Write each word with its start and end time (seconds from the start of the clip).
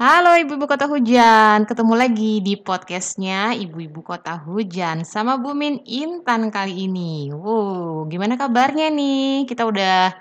Halo 0.00 0.32
Ibu-Ibu 0.32 0.64
Kota 0.64 0.88
Hujan, 0.88 1.68
ketemu 1.68 1.92
lagi 1.92 2.40
di 2.40 2.56
podcastnya 2.56 3.52
Ibu-Ibu 3.52 4.00
Kota 4.00 4.40
Hujan 4.40 5.04
sama 5.04 5.36
Bumin 5.36 5.76
Intan 5.84 6.48
kali 6.48 6.88
ini. 6.88 7.28
Wow, 7.28 8.08
gimana 8.08 8.40
kabarnya 8.40 8.88
nih? 8.88 9.44
Kita 9.44 9.68
udah 9.68 10.16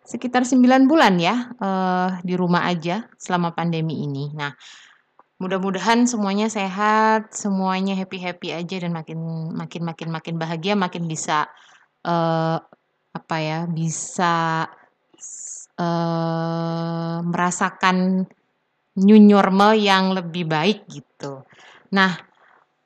sekitar 0.00 0.48
9 0.48 0.88
bulan 0.88 1.20
ya 1.20 1.52
uh, 1.60 2.16
di 2.24 2.40
rumah 2.40 2.72
aja 2.72 3.04
selama 3.20 3.52
pandemi 3.52 4.00
ini. 4.00 4.32
Nah, 4.32 4.56
mudah-mudahan 5.36 6.08
semuanya 6.08 6.48
sehat, 6.48 7.28
semuanya 7.36 8.00
happy-happy 8.00 8.56
aja 8.56 8.80
dan 8.80 8.96
makin 8.96 9.52
makin 9.52 9.84
makin 9.84 10.08
makin 10.08 10.34
bahagia, 10.40 10.72
makin 10.72 11.04
bisa 11.04 11.52
uh, 12.08 12.56
apa 13.12 13.36
ya, 13.44 13.68
bisa 13.68 14.64
uh, 15.76 17.20
merasakan 17.28 18.24
new 18.98 19.18
normal 19.18 19.78
yang 19.78 20.10
lebih 20.12 20.50
baik 20.50 20.90
gitu. 20.90 21.46
Nah, 21.94 22.18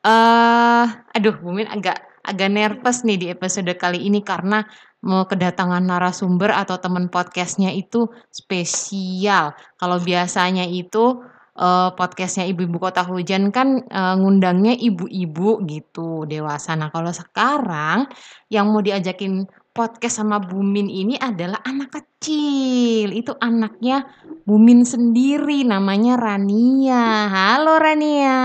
uh, 0.05 0.87
aduh 1.11 1.37
Bumin 1.41 1.67
agak 1.67 2.13
agak 2.23 2.49
nervous 2.55 3.03
nih 3.03 3.19
di 3.19 3.27
episode 3.35 3.73
kali 3.75 4.07
ini 4.07 4.23
karena 4.23 4.63
mau 5.03 5.27
kedatangan 5.27 5.83
narasumber 5.83 6.55
atau 6.55 6.79
teman 6.79 7.11
podcastnya 7.11 7.75
itu 7.75 8.07
spesial. 8.31 9.51
Kalau 9.75 9.99
biasanya 9.99 10.63
itu 10.63 11.19
uh, 11.59 11.91
podcastnya 11.99 12.47
Ibu-Ibu 12.47 12.79
Kota 12.79 13.03
Hujan 13.03 13.51
kan 13.51 13.83
uh, 13.91 14.15
ngundangnya 14.15 14.79
ibu-ibu 14.79 15.67
gitu 15.67 16.23
dewasa. 16.31 16.79
Nah 16.79 16.95
kalau 16.95 17.11
sekarang 17.11 18.07
yang 18.47 18.71
mau 18.71 18.79
diajakin 18.79 19.51
podcast 19.73 20.21
sama 20.21 20.37
Bumin 20.37 20.87
ini 20.93 21.17
adalah 21.17 21.65
anak 21.65 21.97
kecil. 21.97 23.09
Itu 23.11 23.35
anaknya 23.41 24.05
Bumin 24.45 24.85
sendiri 24.85 25.65
namanya 25.65 26.21
Rania. 26.21 27.33
Halo 27.33 27.81
Rania. 27.81 28.39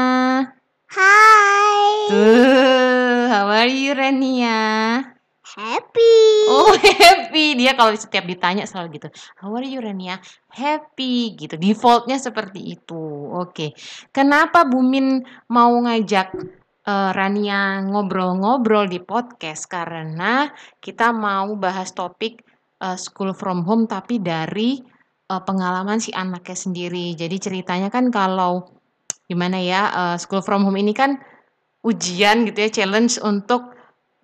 Hai. 0.87 1.87
Tuh, 2.07 3.27
how 3.27 3.51
are 3.51 3.67
you 3.67 3.91
Rania? 3.91 5.03
Happy. 5.43 6.15
Oh, 6.47 6.71
happy. 7.03 7.59
Dia 7.59 7.75
kalau 7.75 7.91
setiap 7.91 8.23
ditanya 8.23 8.63
selalu 8.63 9.01
gitu. 9.01 9.11
How 9.35 9.51
are 9.51 9.67
you 9.67 9.83
Rania? 9.83 10.23
Happy 10.47 11.35
gitu. 11.35 11.59
Defaultnya 11.59 12.15
seperti 12.23 12.79
itu. 12.79 13.03
Oke. 13.35 13.75
Kenapa 14.15 14.63
Bumin 14.63 15.27
mau 15.51 15.75
ngajak 15.83 16.31
uh, 16.87 17.11
Rania 17.11 17.83
ngobrol-ngobrol 17.83 18.87
di 18.87 19.03
podcast 19.03 19.67
karena 19.67 20.47
kita 20.79 21.11
mau 21.11 21.53
bahas 21.59 21.91
topik 21.91 22.41
uh, 22.79 22.95
school 22.95 23.35
from 23.35 23.67
home 23.67 23.85
tapi 23.85 24.23
dari 24.23 24.79
uh, 25.27 25.43
pengalaman 25.43 25.99
si 25.99 26.15
anaknya 26.15 26.55
sendiri. 26.55 27.13
Jadi 27.13 27.35
ceritanya 27.37 27.91
kan 27.91 28.07
kalau 28.07 28.71
gimana 29.27 29.59
ya 29.59 29.91
uh, 29.91 30.15
school 30.15 30.39
from 30.39 30.63
home 30.63 30.79
ini 30.79 30.95
kan 30.95 31.19
ujian 31.83 32.47
gitu 32.47 32.63
ya 32.63 32.69
challenge 32.71 33.19
untuk 33.19 33.75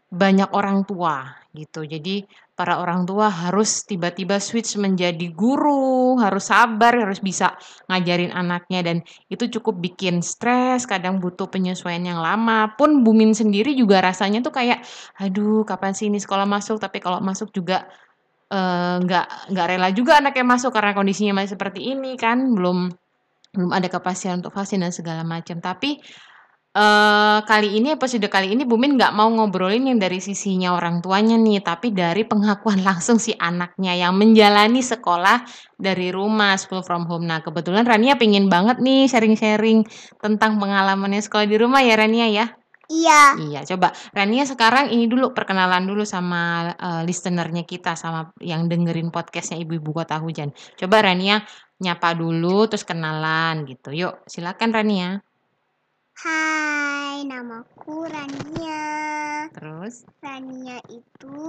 banyak 0.08 0.48
orang 0.56 0.88
tua 0.88 1.43
gitu. 1.54 1.86
Jadi 1.86 2.26
para 2.58 2.82
orang 2.82 3.06
tua 3.06 3.30
harus 3.30 3.86
tiba-tiba 3.86 4.42
switch 4.42 4.74
menjadi 4.82 5.30
guru, 5.34 6.18
harus 6.18 6.50
sabar, 6.50 6.98
harus 6.98 7.22
bisa 7.22 7.54
ngajarin 7.90 8.34
anaknya 8.34 8.82
dan 8.82 8.98
itu 9.30 9.46
cukup 9.58 9.78
bikin 9.78 10.26
stres, 10.26 10.90
kadang 10.90 11.22
butuh 11.22 11.46
penyesuaian 11.46 12.02
yang 12.02 12.20
lama. 12.20 12.74
Pun 12.74 13.06
Bumin 13.06 13.38
sendiri 13.38 13.78
juga 13.78 14.02
rasanya 14.02 14.42
tuh 14.42 14.54
kayak, 14.54 14.82
aduh 15.22 15.62
kapan 15.66 15.94
sih 15.94 16.10
ini 16.10 16.18
sekolah 16.18 16.50
masuk, 16.50 16.82
tapi 16.82 16.98
kalau 16.98 17.22
masuk 17.22 17.54
juga 17.54 17.86
uh, 18.50 18.98
nggak 19.02 19.54
nggak 19.54 19.66
rela 19.70 19.90
juga 19.94 20.18
anaknya 20.22 20.46
masuk 20.46 20.74
karena 20.74 20.98
kondisinya 20.98 21.42
masih 21.42 21.54
seperti 21.54 21.94
ini 21.94 22.18
kan, 22.18 22.54
belum 22.58 22.90
belum 23.54 23.70
ada 23.70 23.86
kepastian 23.86 24.42
untuk 24.42 24.58
vaksin 24.58 24.82
dan 24.82 24.90
segala 24.90 25.22
macam. 25.22 25.62
Tapi 25.62 26.02
Uh, 26.74 27.46
kali 27.46 27.78
ini 27.78 27.94
episode 27.94 28.26
kali 28.34 28.58
ini 28.58 28.66
Bumin 28.66 28.98
nggak 28.98 29.14
mau 29.14 29.30
ngobrolin 29.30 29.94
yang 29.94 30.02
dari 30.02 30.18
sisinya 30.18 30.74
orang 30.74 31.06
tuanya 31.06 31.38
nih, 31.38 31.62
tapi 31.62 31.94
dari 31.94 32.26
pengakuan 32.26 32.82
langsung 32.90 33.22
si 33.22 33.30
anaknya 33.38 33.94
yang 33.94 34.18
menjalani 34.18 34.82
sekolah 34.82 35.46
dari 35.78 36.10
rumah 36.10 36.58
school 36.58 36.82
from 36.82 37.06
home. 37.06 37.30
Nah 37.30 37.46
kebetulan 37.46 37.86
Rania 37.86 38.18
pengen 38.18 38.50
banget 38.50 38.82
nih 38.82 39.06
sharing-sharing 39.06 39.86
tentang 40.18 40.58
pengalamannya 40.58 41.22
sekolah 41.22 41.46
di 41.46 41.62
rumah 41.62 41.86
ya 41.86 41.94
Rania 41.94 42.26
ya. 42.34 42.46
Iya. 42.90 43.38
Iya, 43.38 43.62
coba 43.70 43.94
Rania 44.10 44.42
sekarang 44.50 44.90
ini 44.90 45.06
dulu 45.06 45.30
perkenalan 45.30 45.86
dulu 45.86 46.02
sama 46.10 46.74
uh, 46.74 47.02
listenernya 47.06 47.70
kita 47.70 47.94
sama 47.94 48.34
yang 48.42 48.66
dengerin 48.66 49.14
podcastnya 49.14 49.62
Ibu-Ibu 49.62 49.94
Kota 49.94 50.18
Hujan. 50.18 50.50
Coba 50.74 51.06
Rania 51.06 51.46
nyapa 51.78 52.18
dulu 52.18 52.66
terus 52.66 52.82
kenalan 52.82 53.62
gitu. 53.70 53.94
Yuk, 53.94 54.26
silakan 54.26 54.74
Rania. 54.74 55.22
Hai, 56.14 57.26
namaku 57.26 58.06
Rania. 58.06 59.50
Terus? 59.50 60.06
Rania 60.22 60.78
itu 60.94 61.42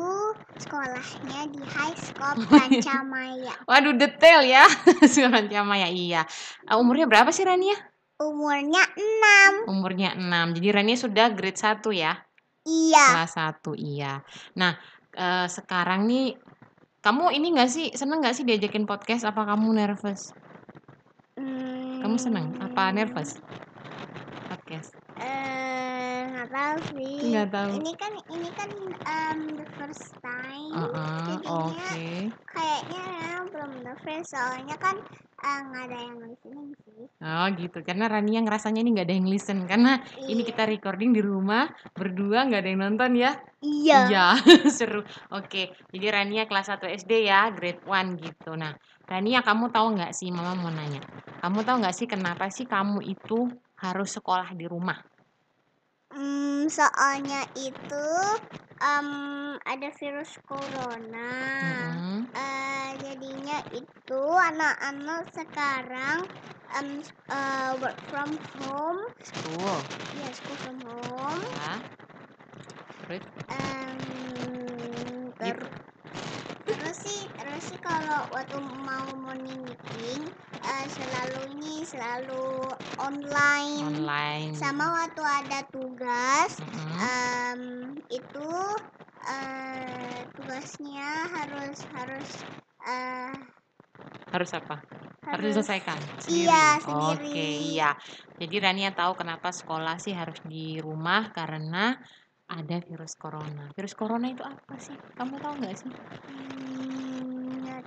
sekolahnya 0.57 1.53
di 1.53 1.61
High 1.61 1.99
School 2.01 2.49
Rancamaya. 2.49 3.53
Waduh, 3.69 3.93
detail 3.93 4.41
ya. 4.41 4.65
Sekolah 5.13 5.45
Rancamaya, 5.45 5.93
iya. 5.93 6.25
Uh, 6.65 6.81
umurnya 6.81 7.05
berapa 7.05 7.29
sih 7.29 7.45
Rania? 7.45 7.77
Umurnya 8.17 8.81
6. 8.97 9.69
Umurnya 9.69 10.17
6. 10.17 10.57
Jadi 10.57 10.69
Rania 10.73 10.97
sudah 10.97 11.27
grade 11.37 11.61
1 11.61 11.85
ya? 11.93 12.17
Iya. 12.65 13.05
Kelas 13.21 13.37
1, 13.37 13.77
iya. 13.77 14.25
Nah, 14.57 14.81
uh, 15.13 15.45
sekarang 15.45 16.09
nih 16.09 16.41
kamu 17.05 17.37
ini 17.37 17.53
nggak 17.53 17.69
sih 17.69 17.93
seneng 17.93 18.25
nggak 18.25 18.33
sih 18.33 18.49
diajakin 18.49 18.89
podcast? 18.89 19.29
Apa 19.29 19.45
kamu 19.45 19.77
nervous? 19.77 20.33
Hmm, 21.37 22.01
Kamu 22.01 22.17
seneng? 22.17 22.57
Apa 22.65 22.97
nervous? 22.97 23.37
Podcast. 24.65 24.97
Eh, 25.21 26.25
nggak 26.25 26.49
tahu 26.49 26.77
sih. 26.97 27.37
Nggak 27.37 27.49
tahu. 27.53 27.69
Ini 27.85 27.93
kan 28.01 28.13
ini 28.33 28.49
kan 28.57 28.71
um, 29.05 29.41
the 29.61 29.67
first 29.77 30.09
time. 30.25 30.73
Uh 30.73 30.89
-uh, 30.89 31.69
Oke. 31.69 32.33
kayaknya 32.49 33.05
belum 33.53 33.85
the 33.85 33.93
first 34.01 34.33
soalnya 34.33 34.73
kan 34.81 34.97
eh, 35.45 35.61
nggak 35.69 35.85
ada 35.85 35.99
yang 36.01 36.17
listening 36.17 36.73
sih. 36.81 37.05
Oh 37.21 37.47
gitu, 37.61 37.85
karena 37.85 38.09
Rania 38.09 38.41
ngerasanya 38.41 38.81
ini 38.81 38.97
nggak 38.97 39.05
ada 39.13 39.17
yang 39.21 39.29
listen 39.29 39.69
karena 39.69 40.01
ini 40.25 40.41
Iya. 40.41 40.49
kita 40.49 40.65
recording 40.65 41.13
di 41.13 41.21
rumah 41.21 41.69
berdua 41.93 42.49
nggak 42.49 42.65
ada 42.65 42.71
yang 42.73 42.81
nonton 42.89 43.21
ya. 43.21 43.37
Iya. 43.61 43.99
Iya, 44.09 44.27
seru. 44.81 45.05
Oke, 45.29 45.77
jadi 45.93 46.09
Rania 46.09 46.49
kelas 46.49 46.73
1 46.73 46.89
SD 46.89 47.29
ya, 47.29 47.53
grade 47.53 47.85
1 47.85 48.17
gitu. 48.17 48.57
Nah, 48.57 48.73
Rania 49.05 49.45
kamu 49.45 49.69
tahu 49.69 50.01
nggak 50.01 50.17
sih, 50.17 50.33
Mama 50.33 50.57
mau 50.57 50.73
nanya. 50.73 51.05
Kamu 51.45 51.61
tahu 51.69 51.85
nggak 51.85 51.97
sih 52.01 52.09
kenapa 52.09 52.49
sih 52.49 52.65
kamu 52.65 53.05
itu 53.05 53.53
harus 53.85 54.09
sekolah 54.17 54.49
di 54.57 54.65
rumah? 54.65 54.99
Hmm, 56.15 56.71
soalnya 56.71 57.43
itu 57.59 58.07
em, 58.81 59.09
ada 59.61 59.89
virus 60.01 60.31
corona. 60.49 61.33
Mm-mm. 61.65 62.23
Eh, 62.35 62.89
jadinya 63.03 63.59
itu 63.75 64.23
anak-anak 64.51 65.23
sekarang 65.35 66.19
em, 66.79 66.89
eh, 67.31 67.73
work 67.83 67.99
from 68.11 68.31
home, 68.59 69.01
School, 69.23 69.77
ya 70.19 70.29
school 70.33 70.59
from 70.65 70.79
home. 70.87 71.43
ya. 71.53 71.75
Terus, 73.05 73.23
Gitu. 75.45 75.67
terus 76.65 76.97
sih 77.05 77.21
terus 77.37 77.63
sih 77.69 77.79
kalau 77.85 78.21
waktu 78.33 78.57
mau 78.87 79.05
morning 79.21 79.61
meeting 79.69 80.21
eh, 80.73 80.87
selalu 80.97 81.41
ini 81.55 81.75
selalu 81.93 82.45
online. 83.07 83.81
online. 83.87 84.53
Sama 84.63 84.85
waktu 84.99 85.23
ada 85.39 85.59
tugas 85.75 86.51
Mm-mm. 86.61 86.95
em, 87.01 87.63
itu 88.19 88.49
eh, 89.35 90.19
tugasnya 90.37 91.09
harus 91.37 91.77
harus 91.95 92.29
eh, 92.87 93.35
Harus 94.35 94.51
apa? 94.59 94.77
Harus 95.33 95.43
harus 95.43 95.43
diselesaikan 95.51 96.01
sendiri. 96.25 96.49
Iya, 96.49 96.63
Oke, 96.85 96.85
sendiri. 96.87 97.39
iya. 97.69 97.85
Jadi 98.41 98.55
Rania 98.65 98.91
tahu 98.99 99.13
kenapa 99.21 99.49
sekolah 99.59 99.95
sih 100.05 100.15
harus 100.21 100.39
di 100.53 100.57
rumah 100.87 101.21
karena 101.37 101.77
ada 102.57 102.77
virus 102.89 103.13
corona. 103.23 103.63
Virus 103.77 103.95
corona 104.01 104.27
itu 104.35 104.43
apa 104.55 104.75
sih? 104.87 104.97
Kamu 105.17 105.35
tahu 105.43 105.55
nggak 105.61 105.77
sih? 105.83 105.93
Hmm, 106.29 107.04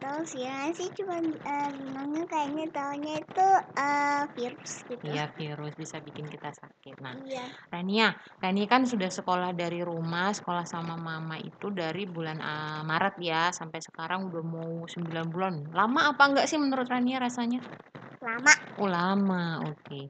tahu 0.08 0.24
sih 0.24 0.42
ya 0.48 0.72
sih 0.72 0.88
cuma 0.96 1.20
eh, 1.20 1.70
bilangnya 1.76 2.24
kayaknya 2.32 2.66
taunya 2.72 3.14
itu 3.20 3.48
eh, 3.76 4.24
virus 4.40 4.74
gitu. 4.88 5.04
Iya, 5.04 5.26
virus 5.36 5.74
bisa 5.76 6.00
bikin 6.00 6.26
kita 6.32 6.50
sakit. 6.56 6.96
Nah, 7.04 7.14
Iya. 7.20 7.46
Rania, 7.68 8.08
Rania 8.40 8.66
kan 8.72 8.88
sudah 8.88 9.12
sekolah 9.12 9.52
dari 9.52 9.84
rumah, 9.84 10.32
sekolah 10.32 10.64
sama 10.64 10.96
mama 10.96 11.36
itu 11.44 11.68
dari 11.76 12.08
bulan 12.08 12.40
ah, 12.40 12.82
Maret 12.88 13.16
ya, 13.20 13.52
sampai 13.52 13.84
sekarang 13.84 14.32
udah 14.32 14.44
mau 14.48 14.88
9 14.88 15.28
bulan. 15.28 15.54
Lama 15.76 16.16
apa 16.16 16.24
enggak 16.32 16.48
sih 16.48 16.56
menurut 16.56 16.88
Rania 16.88 17.20
rasanya? 17.20 17.60
Lama. 18.24 18.54
Oh, 18.80 18.88
lama. 18.88 19.68
Oke. 19.68 20.08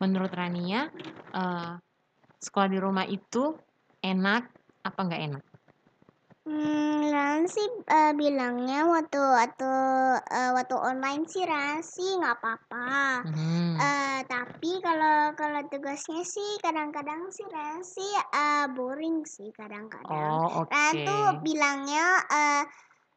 Menurut 0.00 0.32
Rania, 0.32 0.88
eh, 1.36 1.72
sekolah 2.40 2.68
di 2.72 2.78
rumah 2.80 3.04
itu 3.04 3.52
enak 4.00 4.42
apa 4.88 5.00
enggak 5.04 5.22
enak? 5.28 5.53
Hmm, 6.44 7.08
Ran 7.08 7.48
sih 7.48 7.64
uh, 7.88 8.12
bilangnya 8.12 8.84
waktu 8.84 9.16
waktu 9.16 9.72
uh, 10.20 10.50
waktu 10.52 10.76
online 10.76 11.24
sih 11.24 11.40
Ran 11.40 11.80
sih 11.80 12.20
nggak 12.20 12.36
apa-apa. 12.36 13.24
Hmm. 13.24 13.80
Uh, 13.80 14.20
tapi 14.28 14.76
kalau 14.84 15.32
kalau 15.40 15.64
tugasnya 15.72 16.20
sih 16.20 16.60
kadang-kadang 16.60 17.32
sih 17.32 17.48
Ran 17.48 17.80
sih 17.80 18.12
uh, 18.36 18.68
boring 18.76 19.24
sih 19.24 19.48
kadang-kadang. 19.56 20.12
Oh, 20.12 20.68
oke. 20.68 20.68
Ran 20.68 20.92
tuh 21.08 21.26
bilangnya 21.40 22.20
uh, 22.28 22.62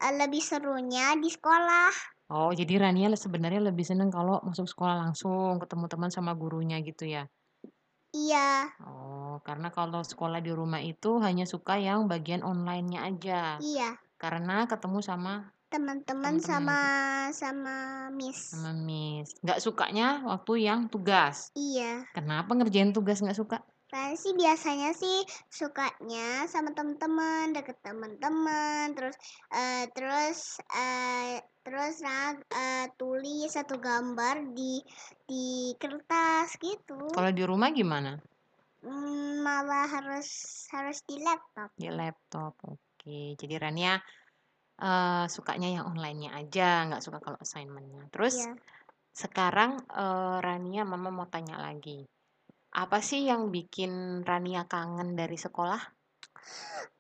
uh, 0.08 0.14
lebih 0.24 0.40
serunya 0.40 1.20
di 1.20 1.28
sekolah. 1.28 1.92
Oh, 2.32 2.52
jadi 2.56 2.80
Rania 2.80 3.12
sebenarnya 3.16 3.72
lebih 3.72 3.88
seneng 3.88 4.12
kalau 4.12 4.44
masuk 4.44 4.68
sekolah 4.68 5.00
langsung, 5.00 5.64
ketemu 5.64 5.86
teman 5.88 6.12
sama 6.12 6.36
gurunya 6.36 6.80
gitu 6.84 7.08
ya? 7.08 7.24
Iya. 8.16 8.72
Oh, 8.84 9.44
karena 9.44 9.72
kalau 9.74 10.02
sekolah 10.04 10.40
di 10.40 10.52
rumah 10.56 10.80
itu 10.80 11.20
hanya 11.20 11.44
suka 11.44 11.76
yang 11.80 12.08
bagian 12.08 12.46
online-nya 12.46 13.00
aja. 13.04 13.42
Iya. 13.60 14.00
Karena 14.18 14.66
ketemu 14.66 15.00
sama 15.04 15.52
teman-teman 15.68 16.40
sama 16.40 16.80
sama 17.36 18.08
miss. 18.16 18.56
Sama 18.56 18.72
miss. 18.72 19.36
Nggak 19.44 19.60
sukanya 19.60 20.24
waktu 20.24 20.64
yang 20.64 20.88
tugas. 20.88 21.52
Iya. 21.54 22.08
Kenapa 22.16 22.56
ngerjain 22.56 22.96
tugas 22.96 23.20
nggak 23.20 23.36
suka? 23.36 23.60
Saya 23.98 24.14
sih 24.14 24.38
biasanya 24.38 24.94
sih 24.94 25.26
sukanya 25.50 26.46
sama 26.46 26.70
teman-teman, 26.70 27.50
deket 27.50 27.82
teman-teman, 27.82 28.94
terus 28.94 29.18
uh, 29.50 29.90
terus 29.90 30.62
uh, 30.70 31.42
terus 31.66 32.06
uh, 32.06 32.86
tulis 32.94 33.50
satu 33.50 33.82
gambar 33.82 34.54
di 34.54 34.86
di 35.26 35.74
kertas 35.82 36.62
gitu. 36.62 37.10
Kalau 37.10 37.34
di 37.34 37.42
rumah 37.42 37.74
gimana? 37.74 38.22
Hmm, 38.86 39.42
malah 39.42 39.90
harus 39.90 40.30
harus 40.70 41.02
di 41.02 41.18
laptop. 41.18 41.74
Di 41.74 41.90
laptop, 41.90 42.54
oke. 42.70 43.34
Jadi 43.34 43.58
Rania 43.58 43.98
uh, 44.78 45.26
sukanya 45.26 45.74
yang 45.74 45.90
online-nya 45.90 46.38
aja, 46.38 46.86
nggak 46.86 47.02
suka 47.02 47.18
kalau 47.18 47.42
assignment-nya. 47.42 48.06
Terus 48.14 48.46
yeah. 48.46 48.62
sekarang 49.10 49.82
uh, 49.90 50.38
Rania, 50.38 50.86
Mama 50.86 51.10
mau 51.10 51.26
tanya 51.26 51.58
lagi 51.58 52.06
apa 52.78 53.02
sih 53.02 53.26
yang 53.26 53.50
bikin 53.50 54.22
Rania 54.22 54.70
kangen 54.70 55.18
dari 55.18 55.34
sekolah? 55.34 55.82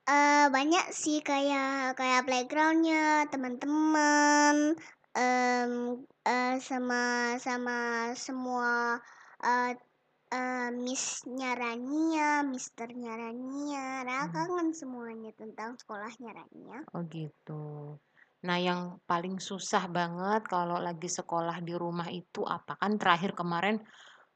Uh, 0.07 0.49
banyak 0.49 0.89
sih 0.89 1.21
kayak 1.21 1.93
kayak 1.99 2.25
playgroundnya 2.25 3.29
teman-teman 3.29 4.73
um, 5.13 5.71
uh, 6.25 6.55
sama 6.57 7.35
sama 7.37 8.11
semua 8.17 8.97
uh, 9.43 9.71
uh, 10.33 10.69
missnya 10.73 11.53
Rania, 11.53 12.41
misternya 12.41 13.13
Rania, 13.13 14.01
Rania 14.01 14.25
hmm. 14.25 14.33
kangen 14.33 14.69
semuanya 14.73 15.31
tentang 15.37 15.77
sekolahnya 15.77 16.33
Rania. 16.33 16.77
Oh 16.97 17.03
gitu. 17.05 17.95
Nah 18.47 18.57
yang 18.57 18.97
paling 19.05 19.37
susah 19.37 19.85
banget 19.91 20.47
kalau 20.49 20.81
lagi 20.81 21.11
sekolah 21.11 21.61
di 21.61 21.77
rumah 21.77 22.07
itu 22.09 22.41
apa 22.47 22.79
kan 22.79 22.95
terakhir 22.95 23.35
kemarin 23.37 23.83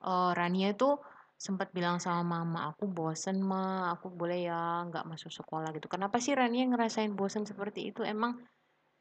uh, 0.04 0.36
Rania 0.36 0.76
itu 0.76 1.00
sempat 1.42 1.74
bilang 1.74 1.98
sama 1.98 2.22
mama, 2.22 2.70
"Aku 2.70 2.86
bosen 2.86 3.42
ma, 3.42 3.90
aku 3.98 4.14
boleh 4.14 4.46
ya 4.46 4.86
nggak 4.86 5.10
masuk 5.10 5.34
sekolah 5.34 5.74
gitu." 5.74 5.90
Kenapa 5.90 6.22
sih 6.22 6.38
Rania 6.38 6.70
ngerasain 6.70 7.18
bosen 7.18 7.50
seperti 7.50 7.90
itu? 7.90 8.06
Emang 8.06 8.38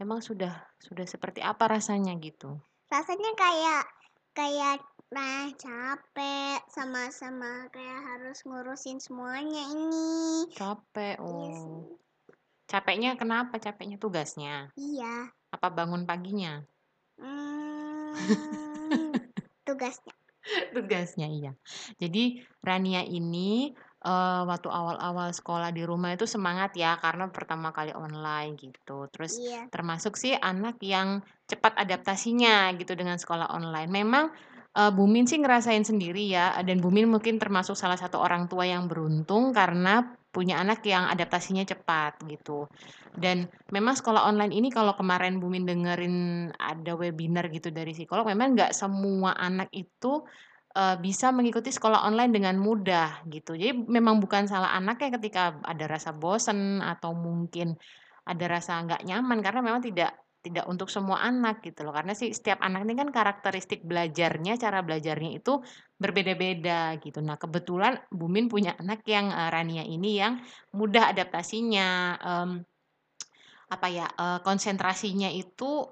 emang 0.01 0.25
sudah 0.25 0.65
sudah 0.81 1.05
seperti 1.05 1.45
apa 1.45 1.69
rasanya 1.69 2.17
gitu? 2.17 2.57
Rasanya 2.89 3.37
kayak 3.37 3.85
kayak 4.33 4.81
nah 5.13 5.53
capek 5.59 6.65
sama-sama 6.73 7.69
kayak 7.69 8.01
harus 8.09 8.41
ngurusin 8.49 8.97
semuanya 9.05 9.69
ini. 9.77 10.49
Capek, 10.57 11.21
oh. 11.21 11.45
Iya 11.45 12.01
Capeknya 12.71 13.19
kenapa? 13.19 13.59
Capeknya 13.59 13.99
tugasnya? 13.99 14.71
Iya. 14.79 15.35
Apa 15.51 15.75
bangun 15.75 16.07
paginya? 16.07 16.63
Hmm, 17.19 18.15
tugasnya. 19.67 20.10
Tugasnya, 20.75 21.29
iya. 21.29 21.53
Jadi 22.01 22.41
Rania 22.65 23.05
ini, 23.05 23.73
uh, 24.05 24.43
waktu 24.49 24.69
awal-awal 24.73 25.33
sekolah 25.33 25.71
di 25.73 25.85
rumah 25.85 26.17
itu 26.17 26.25
semangat 26.25 26.73
ya, 26.77 26.97
karena 26.97 27.29
pertama 27.29 27.73
kali 27.73 27.93
online 27.93 28.57
gitu. 28.57 29.09
Terus 29.13 29.37
Iya. 29.37 29.69
termasuk 29.69 30.17
sih 30.17 30.33
anak 30.37 30.81
yang 30.81 31.21
cepat 31.45 31.77
adaptasinya 31.77 32.73
gitu 32.77 32.97
dengan 32.97 33.21
sekolah 33.21 33.53
online. 33.53 33.91
Memang, 33.93 34.33
uh, 34.77 34.93
Bumin 34.95 35.29
sih 35.29 35.41
ngerasain 35.41 35.85
sendiri 35.85 36.31
ya, 36.31 36.57
dan 36.65 36.81
Bumin 36.81 37.11
mungkin 37.11 37.37
termasuk 37.37 37.77
salah 37.77 37.99
satu 38.01 38.21
orang 38.21 38.49
tua 38.49 38.65
yang 38.65 38.89
beruntung 38.89 39.53
karena 39.53 40.17
punya 40.31 40.63
anak 40.63 40.87
yang 40.87 41.11
adaptasinya 41.11 41.67
cepat 41.67 42.23
gitu. 42.31 42.71
Dan 43.11 43.51
memang 43.75 43.99
sekolah 43.99 44.31
online 44.31 44.55
ini 44.55 44.71
kalau 44.71 44.95
kemarin 44.95 45.43
Bumin 45.43 45.67
dengerin 45.67 46.49
ada 46.55 46.95
webinar 46.95 47.51
gitu 47.51 47.75
dari 47.75 47.91
psikolog, 47.91 48.27
memang 48.31 48.55
nggak 48.55 48.73
semua 48.73 49.35
anak 49.35 49.69
itu 49.75 50.23
uh, 50.79 50.97
bisa 51.03 51.35
mengikuti 51.35 51.75
sekolah 51.75 52.07
online 52.07 52.31
dengan 52.31 52.55
mudah 52.63 53.27
gitu. 53.27 53.59
Jadi 53.59 53.75
memang 53.91 54.23
bukan 54.23 54.47
salah 54.47 54.71
anaknya 54.75 55.19
ketika 55.19 55.59
ada 55.67 55.85
rasa 55.91 56.15
bosen 56.15 56.79
atau 56.79 57.11
mungkin 57.11 57.75
ada 58.23 58.45
rasa 58.47 58.79
nggak 58.87 59.03
nyaman 59.03 59.39
karena 59.43 59.61
memang 59.67 59.83
tidak 59.83 60.15
tidak 60.41 60.65
untuk 60.73 60.89
semua 60.89 61.21
anak 61.21 61.61
gitu 61.61 61.85
loh. 61.85 61.93
Karena 61.93 62.17
sih 62.17 62.33
setiap 62.33 62.65
anak 62.65 62.89
ini 62.89 62.97
kan 62.97 63.09
karakteristik 63.13 63.85
belajarnya, 63.85 64.57
cara 64.57 64.81
belajarnya 64.81 65.37
itu 65.37 65.61
berbeda-beda 66.01 66.97
gitu. 66.99 67.21
Nah, 67.21 67.37
kebetulan 67.37 68.01
Bumin 68.09 68.49
punya 68.49 68.73
anak 68.81 69.05
yang 69.05 69.29
uh, 69.29 69.53
Rania 69.53 69.85
ini 69.85 70.17
yang 70.17 70.41
mudah 70.73 71.13
adaptasinya 71.13 71.89
um, 72.25 72.51
apa 73.71 73.87
ya, 73.93 74.09
uh, 74.09 74.41
konsentrasinya 74.41 75.29
itu 75.29 75.85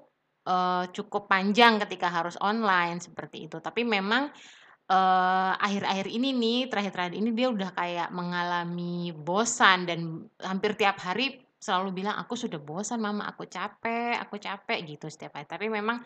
uh, 0.49 0.83
cukup 0.89 1.29
panjang 1.29 1.77
ketika 1.85 2.09
harus 2.09 2.35
online 2.41 2.97
seperti 2.97 3.45
itu. 3.45 3.61
Tapi 3.61 3.85
memang 3.85 4.33
akhir-akhir 4.89 6.09
uh, 6.09 6.15
ini 6.17 6.33
nih, 6.33 6.59
terakhir-terakhir 6.65 7.13
ini 7.13 7.29
dia 7.37 7.53
udah 7.53 7.77
kayak 7.77 8.09
mengalami 8.09 9.13
bosan 9.13 9.85
dan 9.85 10.25
hampir 10.41 10.73
tiap 10.73 10.97
hari 10.97 11.45
selalu 11.59 12.01
bilang, 12.03 12.15
"Aku 12.23 12.39
sudah 12.39 12.57
bosan 12.57 13.03
mama, 13.03 13.27
aku 13.27 13.45
capek 13.45 14.15
aku 14.23 14.39
capek," 14.39 14.79
gitu 14.87 15.11
setiap 15.11 15.35
hari. 15.37 15.47
Tapi 15.47 15.67
memang, 15.67 15.99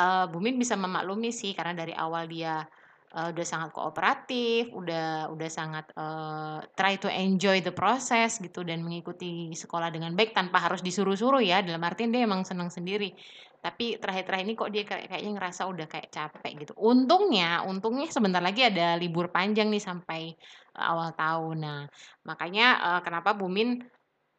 uh, 0.00 0.24
Bumin 0.32 0.56
bisa 0.56 0.74
memaklumi 0.74 1.30
sih 1.30 1.52
karena 1.52 1.76
dari 1.76 1.92
awal 1.92 2.24
dia, 2.26 2.64
uh, 3.12 3.28
udah 3.32 3.46
sangat 3.46 3.70
kooperatif, 3.76 4.72
udah 4.72 5.28
udah 5.30 5.50
sangat, 5.52 5.84
uh, 6.00 6.64
try 6.74 6.96
to 6.96 7.08
enjoy 7.12 7.60
the 7.60 7.72
process 7.72 8.40
gitu 8.40 8.64
dan 8.64 8.80
mengikuti 8.82 9.52
sekolah 9.52 9.92
dengan 9.92 10.16
baik 10.16 10.32
tanpa 10.32 10.64
harus 10.64 10.80
disuruh-suruh 10.80 11.44
ya, 11.44 11.60
dalam 11.60 11.84
artian 11.84 12.08
dia 12.10 12.24
emang 12.24 12.42
senang 12.48 12.72
sendiri. 12.72 13.12
Tapi 13.60 13.98
terakhir-terakhir 13.98 14.46
ini 14.46 14.54
kok 14.54 14.70
dia 14.70 14.84
kayak 14.86 15.10
kayaknya 15.10 15.32
ngerasa 15.42 15.62
udah 15.66 15.86
kayak 15.90 16.08
capek 16.14 16.52
gitu. 16.62 16.72
Untungnya 16.78 17.66
untungnya 17.66 18.06
sebentar 18.14 18.38
lagi 18.38 18.62
ada 18.62 18.94
libur 18.94 19.28
panjang 19.34 19.68
nih 19.74 19.82
sampai, 19.82 20.30
awal 20.76 21.10
tahun. 21.18 21.56
Nah, 21.66 21.82
makanya, 22.22 22.66
uh, 22.78 23.00
kenapa 23.02 23.34
Bumin 23.34 23.82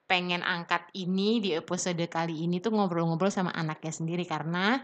pengen 0.07 0.39
angkat 0.41 0.87
ini 0.95 1.43
di 1.43 1.51
episode 1.53 1.99
kali 2.07 2.47
ini 2.47 2.63
tuh 2.63 2.71
ngobrol-ngobrol 2.71 3.29
sama 3.29 3.51
anaknya 3.51 3.91
sendiri 3.91 4.23
karena 4.23 4.79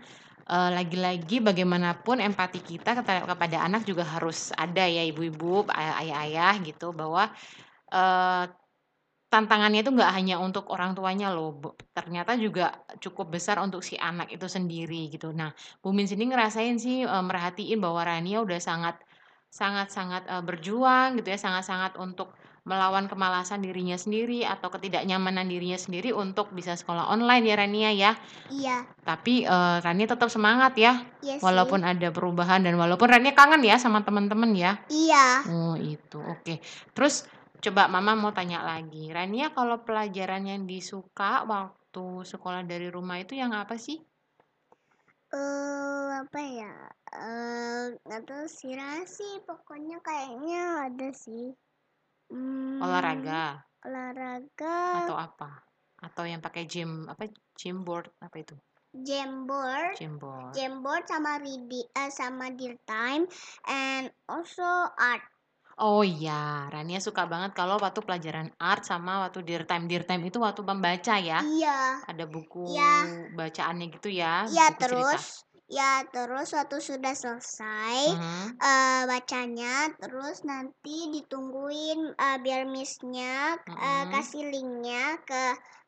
uh, 0.51 0.69
lagi-lagi 0.75 1.39
bagaimanapun 1.39 2.19
empati 2.19 2.59
kita 2.59 2.99
kepada 3.03 3.57
anak 3.63 3.87
juga 3.87 4.03
harus 4.03 4.51
ada 4.59 4.83
ya 4.83 5.07
ibu-ibu, 5.07 5.63
ayah-ayah 5.71 6.59
gitu 6.67 6.91
bahwa 6.91 7.31
uh, 7.95 8.45
tantangannya 9.31 9.81
itu 9.81 9.89
nggak 9.89 10.13
hanya 10.13 10.35
untuk 10.37 10.69
orang 10.69 10.93
tuanya 10.93 11.33
loh, 11.33 11.57
ternyata 11.95 12.37
juga 12.37 12.85
cukup 13.01 13.33
besar 13.33 13.57
untuk 13.63 13.81
si 13.81 13.97
anak 13.97 14.29
itu 14.29 14.45
sendiri 14.45 15.09
gitu. 15.09 15.33
Nah, 15.33 15.49
Bumin 15.81 16.05
sini 16.05 16.29
ngerasain 16.29 16.77
sih 16.77 17.01
uh, 17.07 17.23
merhatiin 17.25 17.81
bahwa 17.81 18.05
Rania 18.05 18.45
udah 18.45 18.59
sangat 18.61 18.99
sangat-sangat 19.49 20.29
uh, 20.29 20.43
berjuang 20.45 21.17
gitu 21.17 21.33
ya, 21.33 21.39
sangat-sangat 21.39 21.97
untuk 21.97 22.37
melawan 22.63 23.11
kemalasan 23.11 23.59
dirinya 23.59 23.99
sendiri 23.99 24.47
atau 24.47 24.71
ketidaknyamanan 24.71 25.51
dirinya 25.51 25.75
sendiri 25.75 26.15
untuk 26.15 26.55
bisa 26.55 26.79
sekolah 26.79 27.11
online 27.11 27.43
ya 27.43 27.55
Rania 27.59 27.91
ya. 27.91 28.11
Iya. 28.47 28.87
Tapi 29.03 29.43
uh, 29.43 29.83
Rania 29.83 30.07
tetap 30.07 30.31
semangat 30.31 30.79
ya. 30.79 31.03
Iya 31.19 31.43
walaupun 31.43 31.83
ada 31.83 32.07
perubahan 32.15 32.63
dan 32.63 32.79
walaupun 32.79 33.11
Rania 33.11 33.35
kangen 33.35 33.67
ya 33.67 33.75
sama 33.75 34.07
teman-teman 34.07 34.55
ya. 34.55 34.79
Iya. 34.87 35.43
Oh, 35.51 35.75
itu. 35.75 36.23
Oke. 36.23 36.63
Terus 36.95 37.27
coba 37.59 37.91
Mama 37.91 38.15
mau 38.15 38.31
tanya 38.31 38.63
lagi. 38.63 39.11
Rania 39.11 39.51
kalau 39.51 39.83
pelajaran 39.83 40.47
yang 40.47 40.63
disuka 40.63 41.43
waktu 41.43 42.23
sekolah 42.23 42.63
dari 42.63 42.87
rumah 42.87 43.19
itu 43.19 43.35
yang 43.35 43.51
apa 43.51 43.75
sih? 43.75 43.99
Eh, 45.33 45.35
uh, 45.35 46.23
apa 46.23 46.39
ya? 46.39 46.71
Eh, 47.11 47.19
uh, 47.19 47.83
nggak 48.07 48.23
tahu 48.23 48.45
sih, 48.47 48.71
sih. 49.03 49.33
Pokoknya 49.43 49.99
kayaknya 49.99 50.87
ada 50.87 51.11
sih. 51.11 51.51
Hmm, 52.33 52.81
Olahraga 52.81 53.61
olahraga 53.85 55.05
atau 55.05 55.13
apa? 55.13 55.61
Atau 56.01 56.25
yang 56.25 56.41
pakai 56.41 56.65
gym 56.65 57.05
apa 57.05 57.29
gym 57.53 57.85
board 57.85 58.09
apa 58.17 58.41
itu? 58.41 58.57
Jamboard, 58.93 59.97
Gym 59.97 60.21
board. 60.21 60.53
sama 61.09 61.41
reading 61.41 61.85
uh, 61.97 62.13
sama 62.13 62.53
deal 62.53 62.77
time 62.85 63.25
and 63.65 64.13
also 64.29 64.65
art. 64.93 65.21
Oh 65.81 66.05
iya, 66.05 66.69
Rania 66.69 67.01
suka 67.01 67.25
banget 67.25 67.57
kalau 67.57 67.81
waktu 67.81 68.05
pelajaran 68.05 68.53
art 68.61 68.85
sama 68.85 69.25
waktu 69.25 69.41
dear 69.41 69.65
time. 69.65 69.89
Dear 69.89 70.05
time 70.05 70.29
itu 70.29 70.37
waktu 70.37 70.61
membaca 70.61 71.17
ya? 71.17 71.41
Iya. 71.41 72.05
Ada 72.05 72.29
buku 72.29 72.69
Iya. 72.69 72.93
bacaannya 73.33 73.85
gitu 73.97 74.09
ya, 74.13 74.45
Iya, 74.45 74.65
buku 74.77 74.81
cerita. 74.85 75.17
Terus 75.73 76.05
ya 76.05 76.05
terus 76.13 76.49
waktu 76.53 76.77
sudah 76.81 77.13
selesai 77.17 77.97
Mhm. 78.05 78.61
eh, 78.61 79.01
bacanya, 79.09 79.89
terus 79.97 80.45
nanti 80.45 81.09
ditungguin 81.09 82.13
eh, 82.13 82.37
biar 82.45 82.63
missnya 82.69 83.57
eh, 83.73 84.05
Mhm. 84.05 84.09
kasih 84.13 84.43
linknya 84.53 85.17
ke 85.25 85.43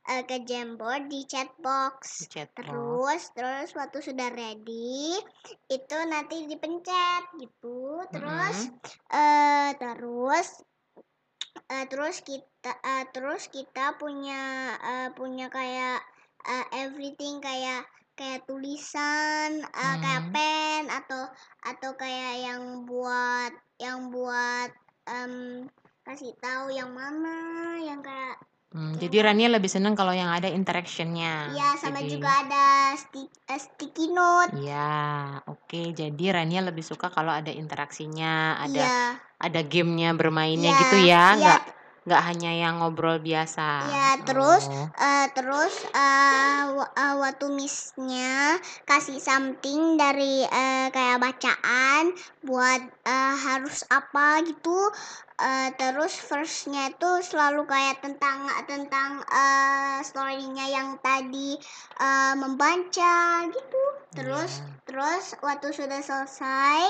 eh, 0.09 0.23
ke 0.25 0.37
Jamboard 0.45 1.09
di 1.09 1.21
chat 1.29 1.49
Di 2.17 2.25
box. 2.25 2.25
chat 2.27 2.49
box. 2.55 3.01
Terus 3.05 3.21
terus 3.37 3.69
waktu 3.77 3.97
sudah 4.01 4.29
ready 4.33 5.21
itu 5.69 5.97
nanti 6.09 6.45
dipencet 6.49 7.23
gitu. 7.37 8.01
Terus 8.09 8.57
Mhm. 8.71 8.79
eh 9.13 9.69
terus 9.77 10.47
eh, 11.71 11.85
terus 11.91 12.17
kita 12.25 12.71
eh, 12.81 13.05
terus 13.13 13.43
kita 13.53 13.85
punya 14.01 14.73
eh, 14.81 15.09
punya 15.17 15.47
kayak 15.49 16.01
eh, 16.45 16.65
everything 16.85 17.41
kayak 17.41 17.85
kayak 18.15 18.47
tulisan 18.47 19.49
kayak 19.75 20.23
Hmm. 20.23 20.33
pen 20.33 20.83
atau 20.89 21.21
atau 21.63 21.91
kayak 21.99 22.33
yang 22.47 22.61
buat 22.89 23.51
yang 23.77 23.99
buat 24.09 24.69
em, 25.07 25.33
kasih 26.07 26.33
tahu 26.39 26.71
yang 26.71 26.91
mana 26.95 27.35
yang 27.83 27.99
kayak 27.99 28.35
Hmm, 28.75 28.91
yang 28.99 28.99
jadi 28.99 29.17
Rania 29.31 29.47
lebih 29.55 29.71
seneng 29.71 29.95
kalau 29.95 30.11
yang 30.11 30.27
ada 30.27 30.51
interaction-nya. 30.51 31.55
ya 31.55 31.69
sama 31.79 32.03
Jadi 32.03 32.11
juga 32.11 32.29
ada 32.43 32.65
sti- 32.99 33.31
eh, 33.47 33.61
sticky 33.61 34.11
note 34.11 34.51
Iya, 34.55 34.87
oke. 35.51 35.81
Jadi 35.95 36.23
Rania 36.31 36.61
lebih 36.63 36.83
suka 36.85 37.07
kalau 37.11 37.31
ada 37.33 37.51
interaksinya, 37.51 38.59
ada 38.61 38.85
iya 38.85 39.19
ada 39.41 39.59
gamenya 39.63 40.15
bermainnya 40.15 40.71
iya 40.71 40.79
gitu 40.81 40.95
ya, 41.11 41.23
iya 41.35 41.35
nggak 41.39 41.59
nggak 42.05 42.21
hanya 42.27 42.51
yang 42.61 42.73
ngobrol 42.79 43.17
biasa. 43.21 43.61
Ya, 43.91 44.15
terus 44.23 44.63
Oh, 44.71 44.87
eh, 44.97 45.27
terus 45.35 45.73
eh, 45.91 46.61
wa- 46.77 46.93
eh, 46.95 47.13
waktu 47.19 47.45
missnya 47.51 48.55
kasih 48.87 49.19
something 49.19 49.99
dari 49.99 50.47
eh, 50.47 50.87
kayak 50.95 51.19
bacaan 51.19 52.03
buat 52.39 52.81
eh, 53.03 53.33
harus 53.45 53.83
apa 53.91 54.39
gitu. 54.47 54.77
Eh, 55.35 55.69
terus 55.75 56.15
firstnya 56.15 56.95
itu 56.95 57.11
selalu 57.19 57.67
kayak 57.67 57.99
tentang 57.99 58.47
tentang 58.63 59.19
eh, 59.27 59.99
storynya 59.99 60.63
yang 60.71 60.95
tadi 61.03 61.59
eh, 61.99 62.33
membaca 62.39 63.43
gitu. 63.51 63.83
Terus 64.15 64.63
iya. 64.63 64.71
terus 64.87 65.35
waktu 65.43 65.75
sudah 65.75 65.99
selesai 65.99 66.81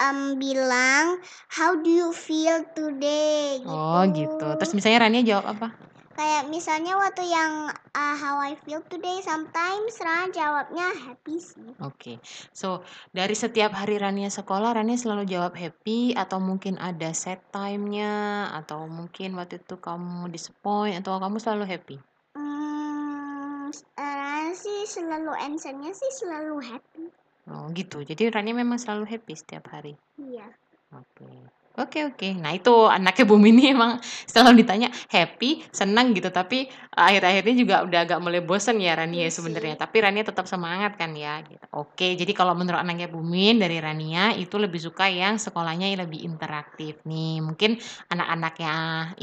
em, 0.00 0.40
bilang 0.40 1.20
how 1.52 1.76
do 1.76 1.92
you 1.92 2.08
feel 2.16 2.64
today 2.72 3.60
Oh 3.68 4.00
gitu. 4.08 4.32
gitu. 4.32 4.46
Terus 4.56 4.72
misalnya 4.72 5.04
Rania 5.04 5.20
jawab 5.20 5.60
apa? 5.60 5.89
Kayak 6.20 6.52
misalnya 6.52 7.00
waktu 7.00 7.32
yang 7.32 7.72
uh, 7.96 8.16
how 8.20 8.36
I 8.44 8.52
feel 8.68 8.84
today 8.92 9.24
sometimes 9.24 9.96
Ran 10.04 10.28
jawabnya 10.28 10.92
happy 11.08 11.40
sih. 11.40 11.72
Oke. 11.80 12.20
So, 12.52 12.84
dari 13.08 13.32
setiap 13.32 13.72
hari 13.72 13.96
Rania 13.96 14.28
sekolah, 14.28 14.76
Rania 14.76 15.00
selalu 15.00 15.24
jawab 15.24 15.56
happy 15.56 16.12
atau 16.12 16.36
mungkin 16.36 16.76
ada 16.76 17.16
set 17.16 17.40
time-nya 17.48 18.52
atau 18.52 18.84
mungkin 18.84 19.32
waktu 19.32 19.64
itu 19.64 19.80
kamu 19.80 20.28
disappoint 20.28 21.00
atau 21.00 21.16
kamu 21.16 21.40
selalu 21.40 21.64
happy? 21.64 21.96
Hmm, 22.36 23.72
Ran 23.96 24.52
sih 24.52 24.84
selalu 24.92 25.32
answernya 25.32 25.96
sih 25.96 26.12
selalu 26.20 26.60
happy. 26.60 27.08
Oh 27.48 27.72
gitu. 27.72 28.04
Jadi 28.04 28.28
Rania 28.28 28.60
memang 28.60 28.76
selalu 28.76 29.08
happy 29.08 29.40
setiap 29.40 29.72
hari. 29.72 29.96
Iya. 30.20 30.52
Oke. 30.92 31.59
Oke 31.78 32.02
oke. 32.02 32.34
Nah 32.42 32.50
itu 32.50 32.70
anaknya 32.90 33.24
Bumi 33.30 33.54
ini 33.54 33.70
emang 33.70 34.02
selalu 34.26 34.66
ditanya 34.66 34.90
happy, 35.06 35.62
senang 35.70 36.10
gitu. 36.18 36.26
Tapi 36.34 36.66
akhir-akhirnya 36.90 37.54
juga 37.54 37.74
udah 37.86 37.98
agak 38.04 38.18
mulai 38.18 38.42
bosen 38.42 38.82
ya 38.82 38.98
Rania 38.98 39.22
Iya 39.22 39.30
sebenarnya. 39.30 39.74
Tapi 39.78 39.96
Rania 40.02 40.26
tetap 40.26 40.50
semangat 40.50 40.98
kan 40.98 41.14
ya. 41.14 41.38
Gitu. 41.46 41.62
Oke. 41.70 42.18
Jadi 42.18 42.32
kalau 42.34 42.58
menurut 42.58 42.82
anaknya 42.82 43.06
Bumin 43.06 43.62
dari 43.62 43.78
Rania 43.78 44.34
itu 44.34 44.58
lebih 44.58 44.82
suka 44.82 45.06
yang 45.14 45.38
sekolahnya 45.38 45.86
yang 45.94 46.02
lebih 46.10 46.26
interaktif 46.26 46.98
nih. 47.06 47.38
Mungkin 47.38 47.78
anak-anaknya 48.10 48.72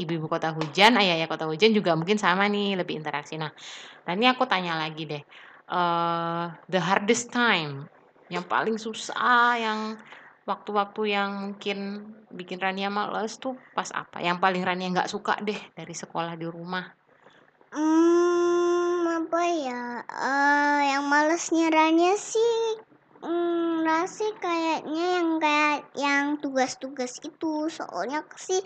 ibu-ibu 0.00 0.26
kota 0.32 0.48
hujan, 0.56 0.96
ayah-ayah 0.96 1.28
kota 1.28 1.44
hujan 1.44 1.76
juga 1.76 1.92
mungkin 2.00 2.16
sama 2.16 2.48
nih 2.48 2.80
lebih 2.80 2.96
interaksi. 2.96 3.36
Nah, 3.36 3.52
Rania 4.08 4.32
aku 4.36 4.44
tanya 4.48 4.76
lagi 4.78 5.04
deh. 5.10 5.22
eh 5.72 6.44
the 6.72 6.80
hardest 6.80 7.28
time 7.32 7.86
yang 8.32 8.44
paling 8.48 8.76
susah 8.80 9.56
yang 9.60 9.80
waktu-waktu 10.50 11.00
yang 11.14 11.30
mungkin 11.44 11.78
bikin 12.38 12.58
Rania 12.64 12.88
males 12.98 13.32
tuh 13.42 13.54
pas 13.76 13.90
apa? 14.00 14.16
Yang 14.26 14.38
paling 14.44 14.62
Rania 14.68 14.86
nggak 14.94 15.10
suka 15.14 15.32
deh 15.46 15.60
dari 15.78 15.94
sekolah 16.02 16.34
di 16.40 16.46
rumah. 16.56 16.84
Hmm, 17.74 19.04
apa 19.18 19.40
ya? 19.66 19.82
Eh, 20.28 20.78
yang 20.92 21.04
malesnya 21.12 21.66
Rania 21.76 22.14
sih 22.30 22.52
Hmm, 23.24 23.82
sih 24.16 24.30
kayaknya 24.44 25.04
yang 25.18 25.30
kayak 25.42 25.78
yang 26.04 26.26
tugas-tugas 26.42 27.12
itu 27.28 27.52
soalnya 27.78 28.20
sih 28.46 28.60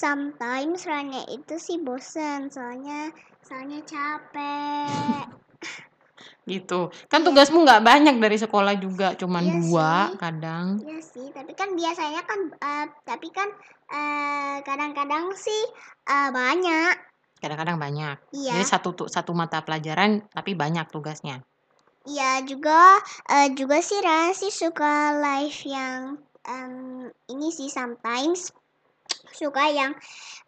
sometimes 0.00 0.80
Rania 0.90 1.22
itu 1.36 1.54
sih 1.66 1.76
bosen 1.86 2.40
soalnya 2.54 3.12
soalnya 3.46 3.78
capek 3.92 5.24
Gitu. 6.48 6.80
Kan 7.06 7.20
tugasmu 7.22 7.60
nggak 7.62 7.84
banyak 7.84 8.16
dari 8.16 8.40
sekolah 8.40 8.74
juga, 8.80 9.12
cuman 9.14 9.44
Iya 9.44 9.54
dua 9.60 9.92
sih. 10.08 10.16
kadang. 10.16 10.66
Iya 10.80 10.98
sih, 11.04 11.26
tapi 11.30 11.52
kan 11.52 11.68
biasanya 11.76 12.22
kan, 12.24 12.40
eh, 12.56 12.86
tapi 13.04 13.28
kan 13.28 13.48
eh, 13.88 14.56
kadang-kadang 14.64 15.36
sih 15.36 15.62
eh, 16.08 16.28
banyak. 16.32 16.94
Kadang-kadang 17.38 17.78
banyak. 17.78 18.16
Iya, 18.34 18.58
Jadi 18.58 18.64
satu 18.66 18.88
tu- 18.92 19.06
satu 19.06 19.30
mata 19.30 19.62
pelajaran 19.62 20.26
tapi 20.28 20.56
banyak 20.56 20.88
tugasnya. 20.88 21.44
iya 22.08 22.40
juga, 22.40 22.96
eh, 23.28 23.52
juga 23.52 23.84
sih 23.84 24.00
Rana 24.00 24.32
sih 24.32 24.48
suka 24.48 25.12
live 25.12 25.60
yang 25.68 26.16
em, 26.48 27.04
ini 27.28 27.52
sih 27.52 27.68
sometimes 27.68 28.48
suka 29.30 29.68
yang 29.68 29.92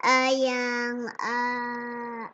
eh, 0.01 0.31
yang 0.41 1.05
eh, 1.05 2.25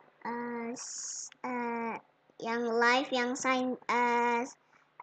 s- 0.72 1.28
eh, 1.44 1.94
yang 2.38 2.62
live 2.70 3.10
yang 3.10 3.34
sains 3.34 3.74
eh, 3.90 4.46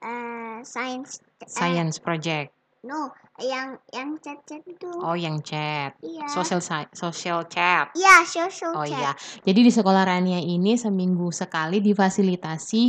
eh, 0.01 0.57
science 0.63 1.19
eh, 1.43 1.47
Science 1.51 1.99
project. 1.99 2.55
no 2.85 3.09
yang 3.41 3.75
yang 3.91 4.15
chat-chat 4.21 4.61
itu. 4.63 4.87
Oh, 5.01 5.17
yang 5.17 5.41
chat. 5.43 5.97
Iya. 5.99 6.29
Social 6.31 6.61
social 6.93 7.43
chat. 7.49 7.91
Iya, 7.97 8.23
social 8.23 8.71
Oh 8.77 8.85
chat. 8.85 8.95
iya, 8.95 9.11
jadi 9.43 9.59
di 9.65 9.71
sekolah 9.73 10.05
Rania 10.07 10.39
ini 10.39 10.77
seminggu 10.79 11.33
sekali 11.33 11.81
difasilitasi 11.83 12.83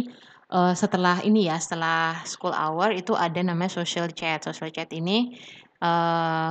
eh, 0.53 0.75
setelah 0.76 1.25
ini 1.26 1.49
ya, 1.50 1.57
setelah 1.59 2.23
school 2.29 2.55
hour 2.55 2.93
itu 2.95 3.17
ada 3.19 3.41
namanya 3.43 3.83
social 3.83 4.07
chat. 4.15 4.45
Social 4.47 4.71
chat 4.71 4.93
ini 4.95 5.35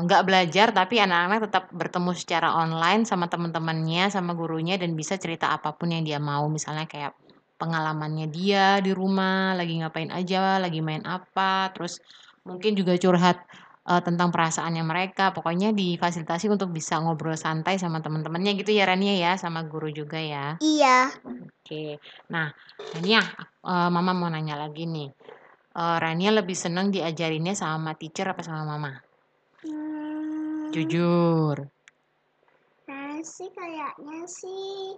nggak 0.05 0.21
belajar 0.21 0.69
tapi 0.69 1.01
anak-anak 1.01 1.49
tetap 1.49 1.63
bertemu 1.73 2.11
secara 2.13 2.53
online 2.61 3.09
sama 3.09 3.25
teman-temannya, 3.25 4.13
sama 4.13 4.37
gurunya 4.37 4.77
dan 4.77 4.93
bisa 4.93 5.17
cerita 5.17 5.49
apa 5.49 5.73
pun 5.73 5.89
yang 5.93 6.05
dia 6.05 6.19
mau. 6.21 6.45
Misalnya 6.45 6.85
kayak 6.85 7.13
pengalamannya 7.55 8.27
dia 8.31 8.79
di 8.83 8.91
rumah, 8.91 9.55
lagi 9.55 9.79
ngapain 9.79 10.11
aja, 10.11 10.59
lagi 10.59 10.79
main 10.83 11.03
apa, 11.07 11.71
terus 11.71 11.99
mungkin 12.43 12.75
juga 12.75 12.93
curhat 12.99 13.37
eh, 13.87 14.01
tentang 14.03 14.29
perasaannya 14.29 14.83
mereka. 14.83 15.31
Pokoknya 15.31 15.71
difasilitasi 15.71 16.51
untuk 16.51 16.69
bisa 16.75 16.99
ngobrol 16.99 17.39
santai 17.39 17.79
sama 17.79 18.03
teman-temannya 18.03 18.59
gitu 18.59 18.71
ya 18.75 18.83
Rania 18.85 19.15
ya, 19.15 19.31
sama 19.39 19.63
guru 19.65 19.89
juga 19.89 20.19
ya. 20.19 20.59
Iya. 20.59 21.11
Oke. 21.23 21.97
Nah, 22.29 22.51
Rania, 22.93 23.21
eh, 23.65 23.89
Mama 23.91 24.11
mau 24.11 24.29
nanya 24.29 24.55
lagi 24.59 24.85
nih. 24.85 25.09
Eh, 25.75 25.97
Rania 25.99 26.31
lebih 26.31 26.55
seneng 26.55 26.87
diajarinnya 26.87 27.51
sama 27.51 27.91
teacher 27.99 28.31
apa 28.31 28.39
sama 28.43 28.63
Mama? 28.63 28.91
Hmm, 29.65 30.71
Jujur. 30.71 31.57
Rana 32.87 33.19
sih 33.25 33.49
kayaknya 33.51 34.19
sih 34.29 34.95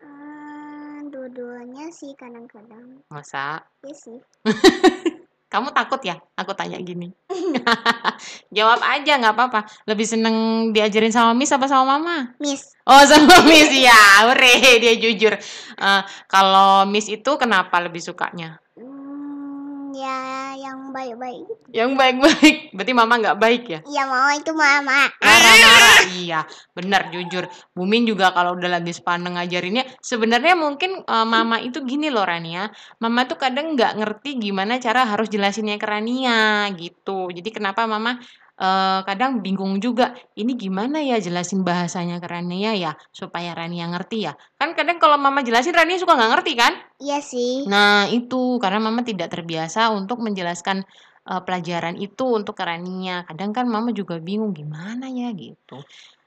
eh, 0.00 0.85
dua-duanya 1.08 1.90
sih 1.94 2.12
kadang-kadang. 2.18 3.02
Masa? 3.10 3.62
Iya 3.82 3.94
sih. 3.94 4.18
Kamu 5.46 5.70
takut 5.70 6.02
ya? 6.02 6.18
Aku 6.34 6.58
tanya 6.58 6.74
gini. 6.82 7.14
Jawab 8.56 8.82
aja 8.82 9.14
nggak 9.14 9.34
apa-apa. 9.34 9.60
Lebih 9.86 10.06
seneng 10.06 10.36
diajarin 10.74 11.14
sama 11.14 11.38
Miss 11.38 11.54
apa 11.54 11.70
sama 11.70 11.96
Mama? 11.96 12.34
Miss. 12.42 12.74
Oh 12.82 13.02
sama 13.06 13.40
Miss 13.48 13.70
ya, 13.70 14.26
hore 14.26 14.82
dia 14.82 14.94
jujur. 14.98 15.38
Eh, 15.78 16.02
kalau 16.26 16.82
Miss 16.90 17.06
itu 17.06 17.30
kenapa 17.38 17.78
lebih 17.78 18.02
sukanya? 18.02 18.58
Hmm, 18.74 19.94
ya 19.94 20.58
yang 20.58 20.90
baik-baik. 20.90 21.46
Yang 21.70 21.90
baik-baik. 21.94 22.56
Berarti 22.74 22.92
Mama 22.92 23.14
nggak 23.22 23.38
baik 23.38 23.62
ya? 23.70 23.80
Iya 23.86 24.02
mau 24.10 24.28
itu 24.34 24.50
mama. 24.50 25.06
Marah-marah. 25.22 26.02
Iya, 26.36 26.44
benar 26.76 27.08
jujur. 27.08 27.48
Bumin 27.72 28.04
juga 28.04 28.28
kalau 28.36 28.60
udah 28.60 28.68
lagi 28.76 28.92
sepaneng 28.92 29.40
ngajarinnya, 29.40 29.88
sebenarnya 30.04 30.52
mungkin 30.52 31.00
eh, 31.00 31.26
Mama 31.26 31.56
itu 31.64 31.80
gini 31.88 32.12
loh 32.12 32.28
Rania. 32.28 32.68
Mama 33.00 33.24
tuh 33.24 33.40
kadang 33.40 33.72
nggak 33.72 33.96
ngerti 33.96 34.36
gimana 34.36 34.76
cara 34.76 35.08
harus 35.08 35.32
jelasinnya 35.32 35.80
ke 35.80 35.86
Rania 35.88 36.68
gitu. 36.76 37.32
Jadi 37.32 37.48
kenapa 37.56 37.88
Mama 37.88 38.20
eee, 38.56 39.00
kadang 39.08 39.40
bingung 39.44 39.80
juga, 39.80 40.12
ini 40.36 40.56
gimana 40.56 41.00
ya 41.00 41.16
jelasin 41.20 41.60
bahasanya 41.64 42.20
ke 42.20 42.28
Rania 42.28 42.72
ya, 42.76 42.92
supaya 43.12 43.52
Rania 43.56 43.88
ngerti 43.88 44.28
ya. 44.28 44.32
Kan 44.60 44.72
kadang 44.76 44.96
kalau 45.00 45.16
mama 45.20 45.44
jelasin 45.44 45.76
Rania 45.76 46.00
suka 46.00 46.16
nggak 46.16 46.30
ngerti 46.40 46.52
kan? 46.56 46.72
Iya 47.00 47.20
sih. 47.20 47.68
Nah 47.68 48.08
itu, 48.08 48.56
karena 48.60 48.80
mama 48.80 49.04
tidak 49.04 49.28
terbiasa 49.32 49.92
untuk 49.92 50.24
menjelaskan, 50.24 50.84
eee, 51.28 51.40
pelajaran 51.44 52.00
itu 52.00 52.24
untuk 52.32 52.56
ke 52.56 52.64
Rania. 52.64 53.28
Kadang 53.28 53.52
kan 53.52 53.68
mama 53.68 53.92
juga 53.92 54.16
bingung, 54.20 54.56
gimana 54.56 55.04
ya 55.12 55.28
gitu. 55.36 55.84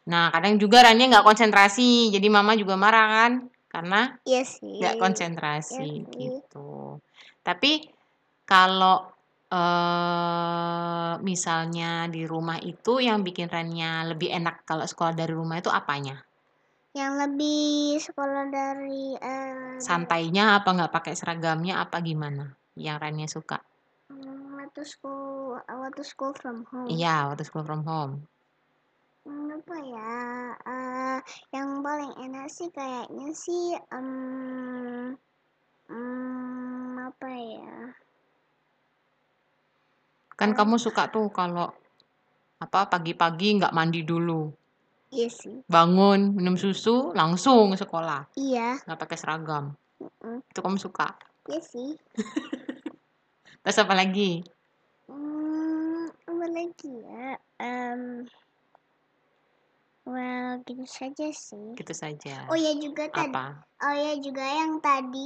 Nah 0.09 0.33
kadang 0.33 0.57
juga 0.57 0.81
Rania 0.81 1.05
nggak 1.13 1.27
konsentrasi, 1.29 2.09
jadi 2.09 2.27
mama 2.33 2.57
juga 2.57 2.73
marah 2.73 3.07
kan, 3.07 3.31
karena 3.69 4.01
Iya 4.25 4.41
sih. 4.43 4.73
nggak 4.81 4.95
Iya 4.95 5.01
konsentrasi 5.01 5.85
sih. 5.85 6.09
gitu. 6.17 6.97
Tapi 7.45 7.71
kalau, 8.49 9.05
eee, 9.53 11.13
misalnya 11.21 12.09
di 12.09 12.25
rumah 12.25 12.57
itu 12.57 12.97
yang 12.97 13.21
bikin 13.21 13.45
Rania 13.53 14.01
lebih 14.09 14.33
enak 14.33 14.65
kalau 14.65 14.85
sekolah 14.89 15.13
dari 15.13 15.33
rumah 15.33 15.61
itu 15.61 15.69
apanya? 15.69 16.17
Yang 16.97 17.13
lebih 17.21 17.61
sekolah 18.01 18.43
dari, 18.49 19.13
dari 19.21 19.77
Santainya 19.77 20.57
apa 20.57 20.69
nggak 20.73 20.91
pakai 20.91 21.13
seragamnya 21.13 21.79
apa 21.85 22.01
gimana 22.01 22.49
yang 22.73 22.97
Rania 22.97 23.29
suka? 23.29 23.61
mmm, 24.09 24.57
waktu 24.57 24.81
school 24.83 25.53
waktu 25.69 26.01
school 26.01 26.33
from 26.33 26.65
home. 26.73 26.89
Iya, 26.89 27.29
waktu 27.29 27.43
school 27.45 27.61
from 27.61 27.85
home. 27.85 28.25
Apa 29.27 29.75
ya, 29.93 30.15
eee, 30.71 31.17
yang 31.55 31.69
paling 31.85 32.11
enak 32.23 32.47
sih 32.55 32.69
kayaknya 32.71 33.27
sih, 33.43 33.75
mmm 33.91 35.11
mmm, 35.91 36.95
apa 37.09 37.29
ya? 37.53 37.73
Kan 40.37 40.53
kamu 40.53 40.75
suka 40.77 41.09
tuh 41.09 41.27
kalau, 41.33 41.67
apa, 42.63 42.81
pagi-pagi 42.91 43.59
nggak 43.59 43.75
mandi 43.75 44.01
dulu. 44.05 44.51
Iya 45.09 45.29
sih. 45.31 45.57
Bangun, 45.65 46.37
minum 46.37 46.55
susu, 46.59 47.11
langsung 47.17 47.73
sekolah. 47.73 48.29
Iya. 48.37 48.79
Nggak 48.85 48.99
pakai 49.03 49.17
seragam. 49.17 49.65
Mhm. 49.99 50.45
Itu 50.51 50.59
kamu 50.63 50.77
suka? 50.79 51.07
Iya 51.49 51.61
sih. 51.63 51.89
Terus 53.63 53.79
apa 53.83 53.93
lagi? 53.97 54.43
Mmm, 55.09 56.07
apa 56.29 56.45
lagi 56.53 56.93
ya, 57.03 57.27
mmm 57.59 58.29
well, 60.09 60.59
gitu 60.65 60.83
saja 60.89 61.25
sih. 61.31 61.77
Gitu 61.77 61.93
saja. 61.93 62.49
Oh 62.49 62.57
ya 62.57 62.73
juga 62.81 63.05
tadi 63.13 63.29
Apa? 63.31 63.68
Oh 63.85 63.95
ya 64.05 64.13
juga 64.25 64.45
yang 64.59 64.73
tadi 64.83 65.25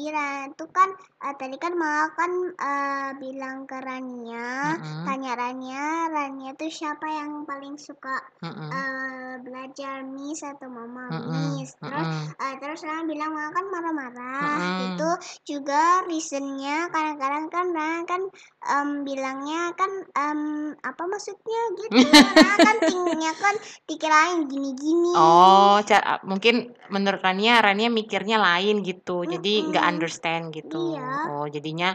itu 0.49 0.65
kan, 0.77 0.89
eee, 1.23 1.33
tadi 1.41 1.55
kan 1.63 1.73
Mama 1.81 2.05
kan, 2.17 2.31
eee, 2.67 3.09
bilang 3.21 3.57
ke 3.69 3.77
Rania, 3.87 4.47
Mhm. 4.63 5.03
tanya 5.05 5.31
Rania, 5.41 5.85
Rania 6.15 6.51
tuh 6.59 6.69
siapa 6.79 7.07
yang 7.19 7.31
paling 7.49 7.75
suka, 7.87 8.15
Mhm. 8.41 8.71
eee, 8.73 9.33
belajar 9.45 9.95
Miss 10.13 10.41
atau 10.45 10.67
Mama 10.69 11.05
Mhm 11.09 11.21
Miss. 11.31 11.69
Terus, 11.83 12.07
mhm. 12.07 12.35
eee, 12.41 12.53
terus 12.61 12.79
Rania 12.87 13.05
bilang 13.11 13.31
Mama 13.35 13.49
kan 13.57 13.65
marah-marah, 13.73 14.61
itu 14.87 15.09
Mhm. 15.09 15.17
juga 15.49 15.81
reason-nya 16.09 16.89
kadang-kadang 16.93 17.45
kan 17.53 17.65
Rania 17.77 18.03
kan, 18.11 18.21
mmm, 18.69 18.89
bilangnya 19.07 19.61
kan, 19.79 19.91
mmm, 20.13 20.77
apa 20.89 21.03
maksudnya 21.11 21.61
gitu, 21.81 22.05
Rania 22.13 22.53
kan 22.65 22.75
think-nya 22.87 23.31
kan 23.43 23.55
dikirain 23.89 24.39
gini-gini. 24.51 25.21
Oh, 25.25 25.77
mungkin 26.25 26.73
menurut 26.89 27.21
Rania, 27.21 27.61
Rania 27.65 27.87
mikirnya 27.99 28.37
lain 28.45 28.75
gitu, 28.89 29.23
jadi 29.33 29.51
nggak 29.69 29.85
understand 29.91 30.43
gitu. 30.57 30.75
Iya. 30.99 31.05
Oh, 31.31 31.45
jadinya, 31.55 31.89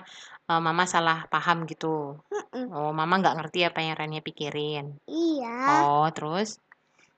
eee, 0.49 0.61
Mama 0.67 0.85
salah 0.95 1.19
paham 1.33 1.59
gitu? 1.71 2.17
Oh, 2.77 2.91
Mama 2.99 3.15
nggak 3.21 3.37
ngerti 3.39 3.59
apa 3.69 3.79
yang 3.85 3.95
Rania 4.01 4.23
pikirin? 4.25 4.85
Iya. 5.09 5.53
Oh, 5.69 6.07
terus? 6.17 6.49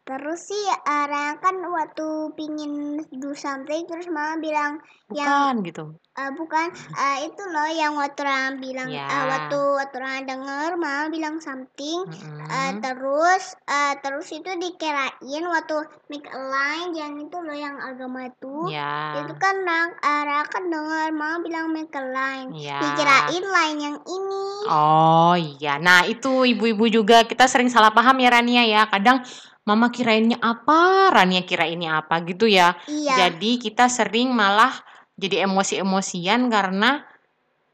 Terus 0.09 0.41
sih, 0.49 0.65
eee, 0.89 1.05
Rania 1.13 1.37
kan 1.45 1.57
waktu 1.61 2.07
pingin 2.39 2.73
do 3.21 3.31
something 3.37 3.85
terus 3.85 4.09
Mama 4.09 4.41
bilang 4.41 4.81
yang 5.13 5.29
Bukan 5.29 5.55
gitu? 5.69 5.85
eee, 6.19 6.31
bukan, 6.41 6.67
eee, 6.97 7.17
itu 7.29 7.43
loh 7.53 7.69
yang 7.71 7.93
waktu 8.01 8.21
Rania 8.25 8.57
bilang 8.59 8.91
eee, 8.97 9.25
waktu 9.29 9.59
Iya. 9.61 9.77
waktu 9.79 9.97
Rania 10.01 10.23
denger 10.27 10.71
Mama 10.81 11.05
bilang 11.13 11.37
something, 11.45 11.99
eee, 12.49 12.73
Mhm. 12.73 12.81
terus 12.81 13.45
eee, 13.69 13.93
terus 14.01 14.27
itu 14.33 14.51
dikirain 14.57 15.45
waktu 15.53 15.77
make 16.11 16.27
a 16.33 16.41
line 16.49 16.93
yang 16.97 17.13
itu 17.21 17.37
loh 17.37 17.57
yang 17.57 17.77
agama 17.79 18.27
itu, 18.33 18.57
itu 19.21 19.33
Iya. 19.37 19.37
kan 19.37 19.57
Rania 19.69 20.43
kan 20.49 20.65
denger 20.73 21.09
Mama 21.13 21.37
bilang 21.45 21.67
make 21.77 21.93
a 21.95 22.03
line, 22.09 22.49
Iya. 22.57 22.81
dikirain 22.83 23.45
line 23.47 23.79
yang 23.85 23.97
ini. 24.09 24.45
Oh, 24.69 25.33
iya. 25.37 25.77
Nah 25.81 26.05
itu 26.05 26.45
ibu-ibu 26.45 26.85
juga 26.89 27.25
kita 27.25 27.45
sering 27.49 27.69
salah 27.73 27.93
paham 27.93 28.17
ya 28.21 28.29
Rania 28.33 28.63
ya, 28.67 28.83
kadang 28.93 29.25
Mama 29.69 29.93
kirainnya 29.93 30.41
apa, 30.41 31.13
Rania 31.13 31.45
kirainnya 31.45 32.01
apa 32.01 32.25
gitu 32.25 32.49
ya. 32.49 32.75
Iya. 32.89 33.29
Jadi 33.29 33.61
kita 33.61 33.87
sering 33.93 34.33
malah 34.33 34.73
jadi 35.21 35.45
emosi-emosian 35.45 36.49
karena 36.49 37.05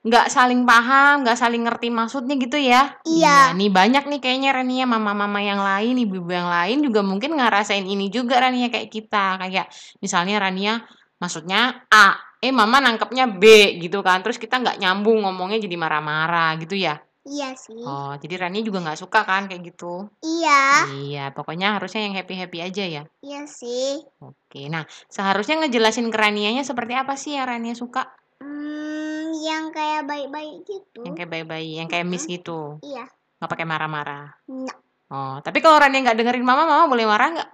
nggak 0.06 0.26
saling 0.30 0.62
paham, 0.62 1.26
nggak 1.26 1.34
saling 1.34 1.66
ngerti 1.66 1.90
maksudnya 1.90 2.38
gitu 2.38 2.54
ya. 2.54 2.94
Iya. 3.02 3.54
nih 3.58 3.70
banyak 3.74 4.06
nih 4.06 4.20
kayaknya 4.22 4.50
Rania 4.54 4.86
mama-mama 4.86 5.42
yang 5.42 5.58
lain, 5.58 5.98
ibu-ibu 5.98 6.30
yang 6.30 6.46
lain 6.46 6.78
juga 6.86 7.02
mungkin 7.02 7.34
ngerasain 7.34 7.82
ini 7.82 8.06
juga 8.06 8.38
Rania 8.38 8.70
kayak 8.70 8.86
kita. 8.86 9.38
Kayak 9.42 9.66
misalnya 9.98 10.38
Rania 10.38 10.86
maksudnya 11.18 11.86
A, 11.90 12.14
eh 12.38 12.54
mama 12.54 12.78
nangkepnya 12.78 13.26
B 13.26 13.42
gitu 13.82 13.98
kan, 14.06 14.22
terus 14.22 14.38
kita 14.38 14.62
nggak 14.62 14.78
nyambung 14.78 15.26
ngomongnya 15.26 15.58
jadi 15.58 15.74
marah-marah 15.74 16.54
gitu 16.62 16.78
ya. 16.78 17.02
Iya 17.26 17.58
sih. 17.58 17.82
Oh, 17.82 18.14
jadi 18.22 18.46
Rania 18.46 18.62
juga 18.62 18.78
nggak 18.86 19.02
suka 19.02 19.26
kan 19.26 19.50
kayak 19.50 19.74
gitu? 19.74 20.06
Iya. 20.22 20.86
Iya, 20.86 21.24
pokoknya 21.34 21.74
harusnya 21.74 22.06
yang 22.06 22.14
happy-happy 22.14 22.58
aja 22.62 22.84
ya? 22.86 23.02
Iya 23.18 23.50
sih. 23.50 23.98
Oke, 24.22 24.70
nah 24.70 24.86
seharusnya 25.10 25.58
ngejelasin 25.66 26.06
ke 26.14 26.18
Ranianya 26.18 26.62
seperti 26.62 26.94
apa 26.94 27.18
sih 27.18 27.34
yang 27.34 27.50
Rania 27.50 27.74
suka? 27.74 28.06
Mmm, 28.38 29.34
yang 29.42 29.74
kayak 29.74 30.06
baik-baik 30.06 30.62
gitu. 30.70 31.02
Yang 31.02 31.14
kayak 31.18 31.30
baik-baik, 31.34 31.70
yang 31.82 31.88
kayak 31.90 32.06
Miss 32.06 32.30
Mhm. 32.30 32.32
gitu? 32.38 32.78
Iya. 32.86 33.04
Nggak 33.42 33.50
pakai 33.50 33.66
marah-marah? 33.66 34.26
No. 34.46 34.74
Oh, 35.10 35.36
tapi 35.42 35.58
kalau 35.58 35.82
Rania 35.82 36.06
nggak 36.06 36.18
dengerin 36.22 36.46
Mama, 36.46 36.62
Mama 36.62 36.86
boleh 36.86 37.06
marah 37.10 37.28
nggak? 37.34 37.50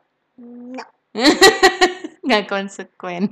No. 0.76 0.84
Nggak 2.22 2.46
konsekuen. 2.46 3.28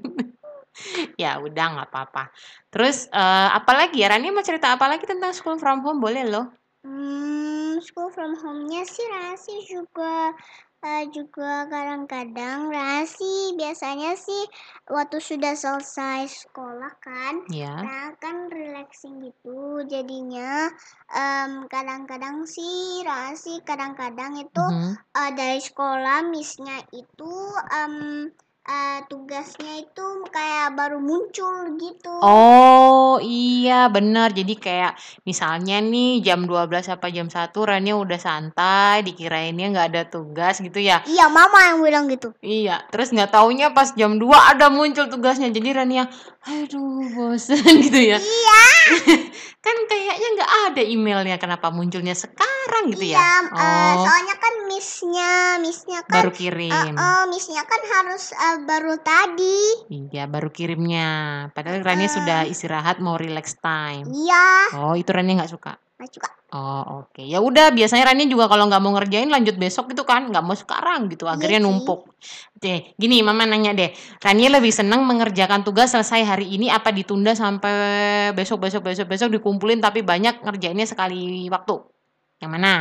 Ya 1.19 1.39
udah 1.43 1.65
nggak 1.75 1.89
apa-apa. 1.91 2.23
Terus, 2.71 3.09
eee, 3.11 3.49
apalagi 3.59 4.03
ya, 4.03 4.09
Rania 4.13 4.31
mau 4.35 4.45
cerita 4.45 4.75
apa 4.75 4.87
lagi 4.91 5.05
tentang 5.09 5.33
school 5.35 5.59
from 5.59 5.83
home? 5.83 5.99
Boleh 6.03 6.27
loh. 6.29 6.61
Mmm, 6.85 7.77
school 7.85 8.09
from 8.09 8.33
home-nya 8.41 8.83
sih 8.89 9.05
Rania 9.13 9.37
sih 9.37 9.61
juga, 9.69 10.33
eee, 10.81 11.13
juga 11.13 11.69
kadang-kadang 11.69 12.73
Rania 12.73 13.05
sih 13.05 13.53
biasanya 13.61 14.17
sih 14.17 14.43
waktu 14.89 15.21
sudah 15.21 15.53
selesai 15.53 16.25
sekolah 16.49 16.93
kan, 17.05 17.35
Iya. 17.49 17.85
Rania 17.85 18.17
kan 18.17 18.37
relaxing 18.49 19.21
gitu 19.29 19.85
jadinya, 19.93 20.73
mmm, 21.13 21.69
kadang-kadang 21.69 22.49
sih 22.49 23.05
Rania 23.05 23.37
sih 23.37 23.61
kadang-kadang 23.61 24.33
itu, 24.41 24.65
Mhm. 24.65 25.05
eee, 25.21 25.31
dari 25.37 25.61
sekolah 25.61 26.25
Miss-nya 26.33 26.81
itu, 26.97 27.33
mmm, 27.77 28.25
eee, 28.65 28.99
tugasnya 29.09 29.81
itu 29.81 30.07
kayak 30.29 30.77
baru 30.77 31.01
muncul 31.01 31.75
gitu. 31.77 32.13
Oh, 32.21 33.17
iya 33.21 33.89
bener. 33.89 34.29
Jadi 34.31 34.55
kayak 34.57 34.93
misalnya 35.25 35.81
nih 35.81 36.21
jam 36.21 36.45
12 36.45 36.87
apa 36.93 37.09
jam 37.09 37.27
1 37.27 37.65
Rania 37.65 37.97
udah 37.97 38.21
santai, 38.21 39.01
dikirainnya 39.01 39.73
nggak 39.73 39.89
ada 39.95 40.03
tugas 40.07 40.61
gitu 40.61 40.77
ya? 40.77 41.01
Iya, 41.09 41.33
Mama 41.33 41.59
yang 41.73 41.79
bilang 41.81 42.05
gitu. 42.13 42.37
Iya, 42.41 42.85
terus 42.93 43.09
nggak 43.11 43.33
taunya 43.33 43.73
pas 43.73 43.97
jam 43.97 44.21
2 44.21 44.53
ada 44.53 44.69
muncul 44.69 45.09
tugasnya. 45.09 45.49
Jadi 45.49 45.69
Rania, 45.73 46.05
aduh 46.45 47.09
bosen 47.17 47.65
gitu 47.89 48.01
ya? 48.13 48.19
Iya. 48.21 48.63
Kan 49.65 49.77
kayaknya 49.85 50.29
nggak 50.41 50.53
ada 50.73 50.83
emailnya, 50.83 51.37
kenapa 51.37 51.69
munculnya 51.69 52.17
sekarang 52.17 52.89
gitu 52.97 53.13
ya? 53.13 53.21
Iya, 53.21 53.29
eee, 53.45 53.93
Oh. 53.93 53.97
soalnya 54.01 54.37
kan 54.41 54.55
Miss-nya 54.65 55.33
Miss-nya 55.61 56.01
kan 56.09 56.17
Baru 56.17 56.31
kirim. 56.33 56.73
heeh, 56.73 57.23
Miss-nya 57.29 57.61
kan 57.69 57.77
harus, 57.85 58.33
eee, 58.33 58.50
baru 58.67 58.95
tadi. 58.99 59.59
Iya, 59.91 60.27
baru 60.27 60.51
kirimnya. 60.51 61.09
Padahal 61.55 61.83
Rania 61.83 62.09
Heeh. 62.09 62.17
sudah 62.17 62.41
istirahat 62.47 62.99
mau 62.99 63.15
relax 63.15 63.55
time. 63.59 64.09
Iya. 64.09 64.77
Oh, 64.81 64.95
itu 64.99 65.11
Rania 65.13 65.39
nggak 65.43 65.53
suka? 65.53 65.79
Nggak 66.01 66.11
suka. 66.17 66.31
Oh, 66.51 67.07
oke. 67.07 67.23
Ya 67.23 67.39
udah 67.39 67.71
biasanya 67.71 68.11
Rania 68.11 68.27
juga 68.27 68.51
kalau 68.51 68.67
nggak 68.67 68.83
mau 68.83 68.91
ngerjain 68.99 69.31
lanjut 69.31 69.55
besok 69.55 69.95
gitu 69.95 70.03
kan, 70.03 70.27
nggak 70.35 70.43
mau 70.43 70.59
sekarang 70.59 71.07
gitu, 71.07 71.31
Iya 71.31 71.39
akhirnya 71.39 71.61
sih. 71.63 71.67
numpuk. 71.71 72.01
Oke, 72.59 72.75
gini 72.99 73.23
Mama 73.23 73.47
nanya 73.47 73.71
deh, 73.71 73.95
Rania 74.19 74.59
lebih 74.59 74.75
senang 74.75 75.07
mengerjakan 75.07 75.63
tugas 75.63 75.95
selesai 75.95 76.27
hari 76.27 76.51
ini 76.51 76.67
apa 76.67 76.91
ditunda 76.91 77.39
sampai 77.39 78.35
besok 78.35 78.67
besok 78.67 78.83
besok 78.83 79.07
besok 79.07 79.29
dikumpulin 79.31 79.79
tapi 79.79 80.03
banyak 80.03 80.43
ngerjainnya 80.43 80.91
sekali 80.91 81.47
waktu? 81.47 81.77
Yang 82.43 82.51
mana? 82.51 82.75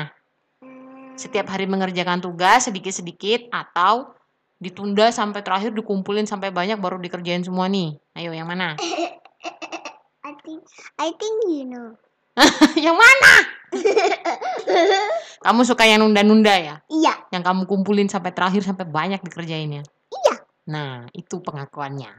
Setiap 1.20 1.46
Mmm. 1.46 1.54
hari 1.54 1.66
mengerjakan 1.70 2.24
tugas 2.24 2.66
sedikit-sedikit 2.66 3.54
atau 3.54 4.18
ditunda 4.60 5.08
sampai 5.10 5.40
terakhir 5.40 5.72
dikumpulin 5.72 6.28
sampai 6.28 6.52
banyak 6.52 6.78
baru 6.78 7.00
dikerjain 7.00 7.42
semua 7.42 7.72
nih? 7.72 7.96
Ayo 8.20 8.36
yang 8.36 8.48
mana? 8.48 8.76
I 10.28 10.36
think 10.44 10.62
I 11.00 11.10
think 11.16 11.36
you 11.48 11.66
know. 11.66 11.96
Yang 12.86 12.96
mana? 12.96 13.34
Kamu 15.46 15.62
suka 15.68 15.84
yang 15.84 16.04
nunda-nunda 16.04 16.56
ya? 16.56 16.76
Iya. 16.88 17.14
Yang 17.36 17.44
kamu 17.48 17.64
kumpulin 17.68 18.08
sampai 18.08 18.32
terakhir 18.32 18.64
sampai 18.64 18.88
banyak 18.88 19.20
dikerjainnya. 19.24 19.84
Iya. 20.12 20.36
Nah, 20.72 21.08
itu 21.12 21.40
pengakuannya. 21.44 22.12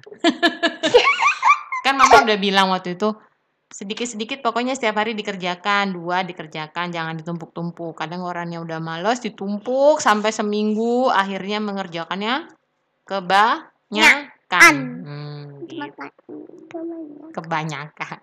kan 1.80 1.94
mama 1.96 2.28
udah 2.28 2.36
bilang 2.36 2.68
waktu 2.72 3.00
itu 3.00 3.16
sedikit-sedikit 3.70 4.42
pokoknya 4.42 4.74
setiap 4.74 4.98
hari 4.98 5.14
dikerjakan, 5.14 5.94
dua 5.94 6.26
dikerjakan, 6.26 6.90
jangan 6.90 7.14
ditumpuk-tumpuk. 7.22 7.94
Kadang 7.94 8.26
orangnya 8.26 8.58
udah 8.58 8.82
males 8.82 9.22
ditumpuk 9.22 10.02
sampai 10.02 10.34
seminggu 10.34 11.06
akhirnya 11.06 11.62
mengerjakannya 11.62 12.50
kebanyakan. 13.06 14.74
Hmm, 15.06 15.42
gitu. 15.70 16.04
Kebanyakan. 17.30 18.20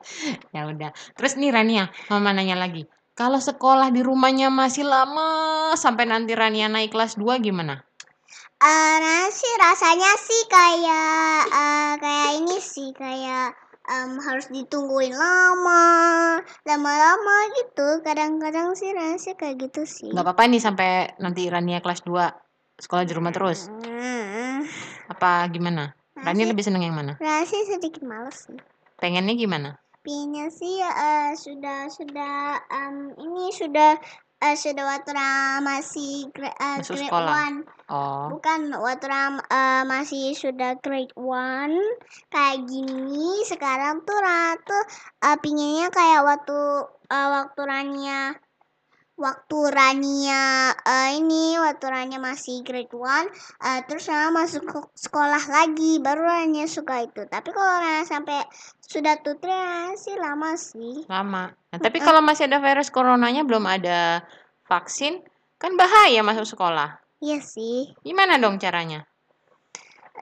ya 0.54 0.68
udah. 0.68 0.92
Terus 1.16 1.32
nih 1.40 1.50
Rania, 1.52 1.88
mama 2.12 2.36
nanya 2.36 2.60
lagi. 2.60 2.84
Kalau 3.16 3.40
sekolah 3.40 3.92
di 3.92 4.04
rumahnya 4.04 4.48
masih 4.52 4.84
lama 4.84 5.72
sampai 5.76 6.08
nanti 6.08 6.36
Rania 6.36 6.68
naik 6.68 6.92
kelas 6.92 7.16
2 7.16 7.40
gimana? 7.40 7.84
Uh, 8.60 8.96
nah 9.00 9.28
sih 9.32 9.54
rasanya 9.56 10.12
sih 10.20 10.42
kayak 10.52 11.40
uh, 11.48 11.92
kayak 11.96 12.30
ini 12.44 12.56
sih 12.60 12.92
kayak 12.92 13.56
um, 13.90 14.22
harus 14.22 14.46
ditungguin 14.48 15.12
lama, 15.12 16.38
lama-lama 16.62 17.36
gitu. 17.58 17.98
Kadang-kadang 18.06 18.78
sih 18.78 18.94
rasanya 18.94 19.34
kayak 19.36 19.56
gitu 19.68 19.82
sih. 19.84 20.10
Gak 20.14 20.22
apa-apa 20.22 20.46
nih 20.46 20.62
sampai 20.62 20.90
nanti 21.18 21.50
Rania 21.50 21.82
kelas 21.82 22.06
2 22.06 22.80
sekolah 22.80 23.04
di 23.04 23.12
rumah 23.12 23.34
terus. 23.34 23.66
Hmm. 23.68 24.64
Apa 25.10 25.50
gimana? 25.50 25.92
Rania 26.14 26.46
lebih 26.48 26.62
seneng 26.62 26.86
yang 26.86 26.94
mana? 26.94 27.18
Rasanya 27.18 27.76
sedikit 27.76 28.06
males 28.06 28.46
sih. 28.46 28.56
Pengennya 29.00 29.34
gimana? 29.34 29.70
Pinnya 30.00 30.48
sih 30.48 30.80
eh, 30.80 31.36
sudah 31.36 31.92
sudah 31.92 32.56
em, 32.72 33.12
ini 33.20 33.52
sudah 33.52 34.00
eh, 34.44 34.54
sudah 34.56 34.84
waktu 34.92 35.10
masih 35.62 36.28
gra- 36.34 36.56
eh, 36.56 36.76
Masuk 36.80 36.96
grade 36.96 37.12
sekolah. 37.12 37.34
one. 37.40 37.56
Oh, 37.90 38.30
Bukan 38.30 38.60
waktu 38.78 39.06
Ra 39.10 39.22
eh, 39.58 39.82
masih 39.92 40.24
sudah 40.38 40.70
grade 40.84 41.14
one 41.18 41.76
kayak 42.32 42.58
gini. 42.70 43.42
Sekarang 43.50 44.06
tuh 44.06 44.18
Ra 44.22 44.54
tuh 44.68 44.82
eh, 45.26 45.36
pinginnya 45.42 45.86
kayak 45.90 46.20
waktu 46.30 46.58
eh, 47.10 47.28
waktu 47.36 47.60
Rania 47.70 48.20
waktu 49.20 49.58
Rania 49.68 50.72
eh, 50.72 51.20
ini 51.20 51.60
waktu 51.60 51.84
Rania 51.92 52.16
masih 52.16 52.64
grade 52.64 52.90
one 52.96 53.28
eh, 53.60 53.84
terus 53.84 54.08
Rania 54.08 54.32
masuk 54.32 54.64
ke 54.64 54.78
sekolah 54.96 55.44
lagi 55.52 56.00
baru 56.00 56.24
Rania 56.24 56.64
suka 56.64 57.04
itu. 57.04 57.28
Tapi 57.28 57.52
kalau 57.52 57.74
Rania 57.84 58.08
sampai 58.08 58.40
sudah 58.80 59.20
tutur 59.20 59.52
Rania 59.52 59.94
sih 60.00 60.16
lama 60.16 60.56
sih. 60.56 61.04
lama. 61.06 61.52
Nah, 61.52 61.78
tapi 61.78 62.00
kalau 62.00 62.24
masih 62.24 62.48
ada 62.48 62.58
virus 62.58 62.88
coronanya 62.88 63.44
belum 63.44 63.68
ada 63.68 64.24
vaksin, 64.66 65.20
kan 65.60 65.76
bahaya 65.76 66.24
masuk 66.24 66.48
sekolah. 66.48 66.98
Iya 67.20 67.44
sih. 67.44 67.92
Gimana 68.00 68.40
dong 68.40 68.56
caranya? 68.56 69.04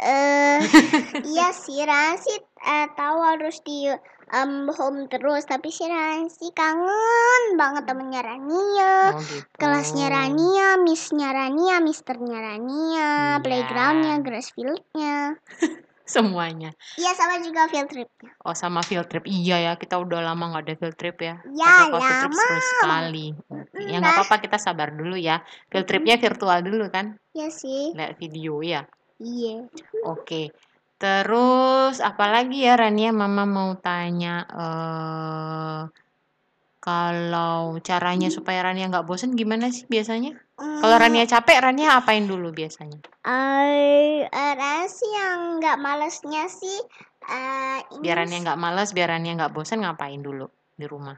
Eh 0.02 0.58
iya 1.32 1.54
sih 1.54 1.78
Rania 1.87 2.18
sih 2.18 2.37
eh, 2.66 2.87
tahu 2.98 3.18
harus 3.22 3.62
di 3.62 3.87
em, 4.30 4.68
home 4.72 5.08
terus 5.08 5.44
tapi 5.48 5.72
sih 5.72 5.88
Rania 5.88 6.28
sih 6.28 6.50
kangen 6.52 7.56
banget 7.56 7.84
temennya 7.88 8.20
Rania. 8.24 8.94
Oh 9.16 9.22
gitu. 9.24 9.44
Kelasnya 9.56 10.06
Rania, 10.12 10.76
Missnya 10.80 11.28
Rania, 11.32 11.80
Misternya 11.80 12.38
Rania, 12.38 13.08
Iya. 13.08 13.42
playgroundnya, 13.42 14.14
grass 14.20 14.52
fieldnya. 14.52 15.36
Semuanya. 16.08 16.72
Iya 16.96 17.12
sama 17.12 17.36
juga 17.44 17.68
field 17.68 17.92
tripnya. 17.92 18.32
Oh 18.40 18.56
sama 18.56 18.80
field 18.80 19.12
trip. 19.12 19.28
Iya 19.28 19.56
ya, 19.60 19.72
kita 19.76 20.00
udah 20.00 20.24
lama 20.24 20.56
nggak 20.56 20.64
ada 20.64 20.74
field 20.80 20.96
trip 20.96 21.20
ya. 21.20 21.36
Ya, 21.52 21.84
field 21.84 22.00
trip 22.00 22.32
lama. 22.32 22.40
seru 22.40 22.60
sekali. 22.64 23.26
Oke, 23.52 23.84
Ya 23.92 24.00
nggak 24.00 24.14
apa-apa 24.16 24.36
kita 24.40 24.56
sabar 24.56 24.88
dulu 24.96 25.20
ya. 25.20 25.44
Field 25.68 25.84
tripnya 25.84 26.16
virtual 26.16 26.64
dulu 26.64 26.88
kan. 26.88 27.20
Iya 27.36 27.52
sih. 27.52 27.92
Lihat 27.92 28.16
video 28.16 28.64
ya. 28.64 28.88
Iya. 29.20 29.68
Oke. 30.08 30.48
Terus 31.02 31.94
apalagi 32.11 32.56
ya 32.66 32.74
Rania 32.80 33.11
Mama 33.20 33.44
mau 33.56 33.70
tanya 33.87 34.34
eh 34.62 35.80
kalau 36.87 37.78
caranya 37.88 38.28
supaya 38.37 38.61
Rania 38.66 38.87
nggak 38.90 39.06
bosen 39.08 39.30
gimana 39.40 39.66
sih 39.76 39.84
biasanya? 39.94 40.30
Kalau 40.80 40.96
Hmm, 40.96 41.02
Rania 41.02 41.24
capek, 41.32 41.58
Rania 41.64 41.88
apain 41.98 42.24
dulu 42.32 42.48
biasanya? 42.58 42.98
eh, 43.26 44.26
eh, 44.26 44.52
Rania 44.61 44.88
sih 44.96 45.11
yang 45.18 45.40
nggak 45.58 45.78
malesnya 45.87 46.42
sih 46.61 46.78
eh 47.28 47.78
ini 47.94 48.02
Biar 48.02 48.16
Rania 48.18 48.38
nggak 48.44 48.61
malas, 48.64 48.88
biar 48.96 49.08
Rania 49.12 49.32
nggak 49.38 49.52
bosen 49.54 49.78
ngapain 49.82 50.20
dulu 50.26 50.46
di 50.80 50.87
rumah? 50.92 51.16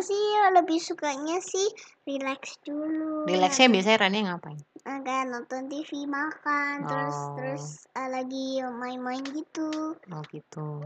Sih 0.00 0.24
lebih 0.56 0.80
sukanya 0.80 1.44
sih 1.44 1.68
relax 2.08 2.56
dulu. 2.64 3.28
Rileksnya 3.28 3.68
biasanya 3.68 3.98
Rania 4.00 4.22
ngapain? 4.32 4.56
Kayak 4.80 5.28
nonton 5.28 5.68
TV, 5.68 6.08
makan, 6.08 6.88
terus 6.88 7.16
Oh. 7.20 7.36
terus 7.36 7.64
eh, 7.92 8.08
lagi 8.08 8.64
main-main 8.64 9.20
gitu. 9.20 9.92
Oh 10.08 10.22
gitu. 10.32 10.80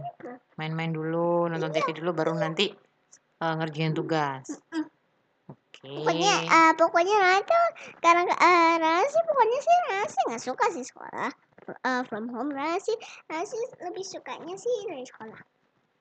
Main-main 0.58 0.90
dulu, 0.90 1.46
nonton 1.46 1.70
TV 1.70 1.94
dulu, 1.94 2.10
baru 2.10 2.34
nanti 2.34 2.74
eh, 3.38 3.54
ngerjain 3.54 3.94
tugas. 3.94 4.50
Oke. 5.46 5.86
Pokoknya 5.86 6.34
eh, 6.50 6.72
pokoknya 6.74 7.14
Rania 7.14 7.46
tuh 7.46 7.66
karena 8.02 8.22
eh, 8.34 8.74
Rania 8.82 9.06
sih 9.06 9.22
pokoknya 9.22 9.58
sih 9.62 9.76
Rania 9.86 10.06
sih 10.10 10.22
nggak 10.26 10.42
suka 10.42 10.64
sih 10.74 10.84
sekolah 10.84 11.30
eh, 11.70 12.02
from 12.10 12.26
home. 12.34 12.50
Rania 12.50 12.82
sih 12.82 12.96
Rania 13.30 13.46
sih 13.46 13.62
lebih 13.78 14.02
sukanya 14.02 14.58
sih 14.58 14.76
dari 14.90 15.06
sekolah. 15.06 15.53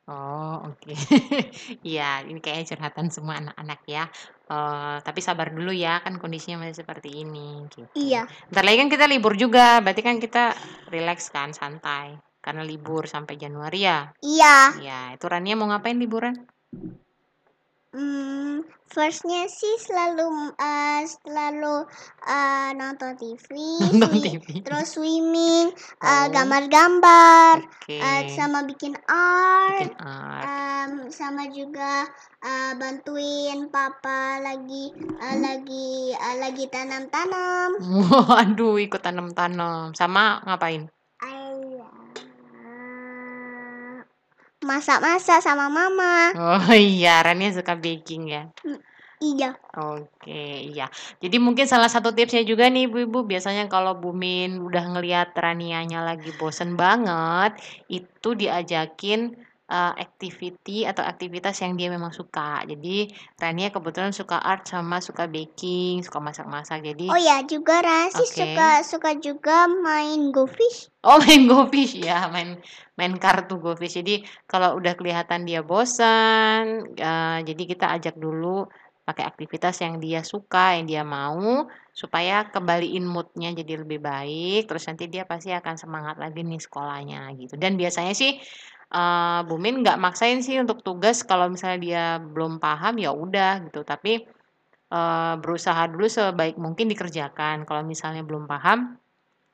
Oh, 0.03 0.67
oke. 0.67 0.91
Iya, 1.87 2.27
ini 2.27 2.43
kayaknya 2.43 2.75
curhatan 2.75 3.07
semua 3.07 3.39
anak-anak 3.39 3.79
ya. 3.87 4.03
Eh, 4.51 4.97
tapi 4.99 5.19
sabar 5.23 5.55
dulu 5.55 5.71
ya, 5.71 6.03
kan 6.03 6.19
kondisinya 6.19 6.67
masih 6.67 6.83
seperti 6.83 7.23
ini 7.23 7.63
gitu. 7.71 7.87
Iya. 7.95 8.27
Bentar 8.51 8.63
lagi 8.67 8.77
kan 8.83 8.89
kita 8.91 9.05
libur 9.07 9.33
juga, 9.39 9.79
berarti 9.79 10.03
kan 10.03 10.19
kita 10.19 10.51
relax 10.91 11.31
kan, 11.31 11.55
santai. 11.55 12.19
Karena 12.43 12.67
libur 12.67 13.07
sampai 13.07 13.39
Januari 13.39 13.87
ya. 13.87 14.11
Iya. 14.19 14.57
Ya, 14.83 14.99
itu 15.15 15.23
Rania 15.31 15.55
mau 15.55 15.71
ngapain 15.71 15.95
liburan? 15.95 16.35
Hmm, 17.93 18.65
firstnya 18.89 19.45
sih 19.59 19.75
selalu 19.85 20.25
eh, 20.57 21.05
selalu 21.05 21.75
eh, 22.25 22.69
nonton 22.79 23.13
TV, 23.21 23.49
Nonton 24.01 24.17
TV. 24.25 24.47
terus 24.65 24.87
swimming, 24.97 25.69
eh, 26.01 26.25
Oh. 26.25 26.25
gambar-gambar, 26.35 27.55
Oke. 27.61 27.97
eh, 28.01 28.21
sama 28.33 28.65
bikin 28.65 28.93
art, 29.05 29.77
Bikin 29.77 29.93
art. 30.01 30.49
em, 30.49 30.91
sama 31.13 31.43
juga 31.53 32.09
eh, 32.41 32.73
bantuin 32.81 33.59
papa 33.69 34.41
lagi 34.41 34.89
eh, 35.21 35.37
lagi 35.45 35.87
eh, 36.17 36.35
lagi 36.41 36.65
tanam-tanam. 36.73 37.69
Waduh, 38.29 38.75
ikut 38.85 39.01
tanam-tanam. 39.05 39.93
Sama 39.93 40.41
ngapain? 40.49 40.89
Eh, 41.21 41.53
Masak-masak 44.63 45.43
sama 45.43 45.67
mama. 45.67 46.31
Oh 46.39 46.71
iya, 46.79 47.19
Rania 47.19 47.51
suka 47.51 47.75
baking 47.75 48.31
ya. 48.31 48.43
Iya. 49.23 49.55
Oke, 49.73 50.67
iya. 50.69 50.91
Jadi 51.23 51.39
mungkin 51.39 51.63
salah 51.63 51.87
satu 51.87 52.11
tipsnya 52.11 52.43
juga 52.43 52.67
nih 52.67 52.91
ibu-ibu, 52.91 53.23
biasanya 53.23 53.71
kalau 53.71 53.95
Bumin 53.95 54.59
udah 54.59 54.83
ngelihat 54.95 55.31
Ranianya 55.33 56.03
lagi 56.03 56.29
bosen 56.35 56.75
banget, 56.75 57.55
itu 57.87 58.29
diajakin 58.35 59.31
eh, 59.69 59.93
activity 59.99 60.83
atau 60.87 61.03
aktivitas 61.03 61.55
yang 61.63 61.73
dia 61.79 61.87
memang 61.91 62.11
suka. 62.11 62.63
Jadi 62.67 63.07
Rania 63.39 63.69
kebetulan 63.71 64.11
suka 64.11 64.39
art 64.39 64.67
sama 64.67 64.99
suka 64.99 65.27
baking, 65.29 66.03
suka 66.03 66.19
masak-masak. 66.19 66.83
Jadi 66.83 67.07
Oh 67.11 67.19
ya, 67.19 67.43
juga 67.47 67.79
Rasi 67.83 68.23
Oke. 68.23 68.35
suka 68.39 68.69
suka 68.83 69.09
juga 69.19 69.67
main 69.67 70.31
go 70.31 70.47
fish. 70.47 70.93
Oh 71.03 71.19
main 71.23 71.43
Go 71.51 71.67
Fish 71.67 71.99
ya, 71.99 72.31
main 72.31 72.63
main 72.95 73.13
kartu 73.19 73.59
Go 73.59 73.75
Fish. 73.75 73.99
Jadi 73.99 74.23
kalau 74.47 74.79
udah 74.79 74.95
kelihatan 74.95 75.43
dia 75.43 75.59
bosan, 75.59 76.95
eh, 76.95 77.37
jadi 77.43 77.63
kita 77.67 77.85
ajak 77.99 78.15
dulu 78.15 78.63
pakai 79.03 79.27
aktivitas 79.27 79.83
yang 79.83 79.99
dia 79.99 80.23
suka, 80.23 80.79
yang 80.79 80.87
dia 80.87 81.03
mau, 81.03 81.67
supaya 81.93 82.49
kembaliin 82.49 83.05
moodnya 83.05 83.53
jadi 83.53 83.85
lebih 83.85 84.01
baik. 84.01 84.65
Terus 84.65 84.83
nanti 84.89 85.05
dia 85.13 85.23
pasti 85.29 85.53
akan 85.53 85.75
semangat 85.77 86.17
lagi 86.17 86.41
nih 86.41 86.59
sekolahnya 86.59 87.29
gitu. 87.37 87.55
Dan 87.55 87.77
biasanya 87.77 88.13
sih 88.17 88.41
eh 88.93 89.41
Bumin 89.49 89.81
nggak 89.81 89.97
maksain 90.01 90.41
sih 90.45 90.57
untuk 90.61 90.81
tugas 90.85 91.21
kalau 91.25 91.49
misalnya 91.49 91.79
dia 91.81 92.03
belum 92.21 92.57
paham 92.57 92.97
ya 92.97 93.13
udah 93.13 93.69
gitu. 93.69 93.85
Tapi 93.85 94.25
eh, 94.93 95.33
berusaha 95.41 95.83
dulu 95.93 96.05
sebaik 96.09 96.57
mungkin 96.57 96.89
dikerjakan. 96.91 97.65
Kalau 97.69 97.81
misalnya 97.85 98.21
belum 98.25 98.45
paham, 98.49 98.97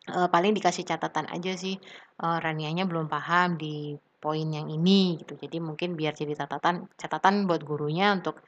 eh, 0.07 0.29
paling 0.33 0.51
dikasih 0.57 0.83
catatan 0.87 1.27
aja 1.35 1.53
sih 1.59 1.75
eh, 2.23 2.37
Ranianya 2.43 2.83
belum 2.89 3.07
paham 3.11 3.59
di 3.59 3.95
poin 4.19 4.47
yang 4.51 4.67
ini 4.71 5.19
gitu. 5.19 5.33
Jadi 5.39 5.57
mungkin 5.63 5.95
biar 5.99 6.13
jadi 6.15 6.35
catatan 6.35 6.87
catatan 6.99 7.47
buat 7.47 7.63
gurunya 7.63 8.11
untuk 8.15 8.43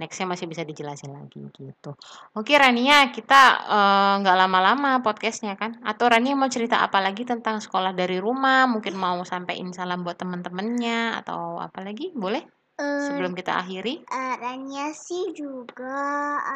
nextnya 0.00 0.26
masih 0.26 0.46
bisa 0.50 0.62
dijelasin 0.66 1.14
lagi 1.14 1.42
gitu. 1.54 1.94
Oke 2.34 2.54
Rania, 2.58 3.14
kita 3.14 3.42
eh, 3.66 4.12
nggak 4.22 4.36
lama-lama 4.42 4.98
podcastnya 5.00 5.54
kan? 5.54 5.78
Atau 5.82 6.10
Rania 6.10 6.34
mau 6.34 6.50
cerita 6.50 6.82
apa 6.82 6.98
lagi 6.98 7.22
tentang 7.22 7.62
sekolah 7.62 7.92
dari 7.94 8.18
rumah? 8.18 8.66
Mungkin 8.66 8.94
mau 8.98 9.22
sampaikan 9.22 9.70
salam 9.70 10.02
buat 10.02 10.18
temen-temennya 10.18 11.22
atau 11.22 11.58
apa 11.62 11.80
lagi? 11.86 12.10
Boleh? 12.14 12.42
Eh, 12.74 13.00
sebelum 13.06 13.38
kita 13.38 13.54
akhiri? 13.62 14.02
eh, 14.02 14.34
Rania 14.42 14.90
sih 14.90 15.30
juga 15.30 15.94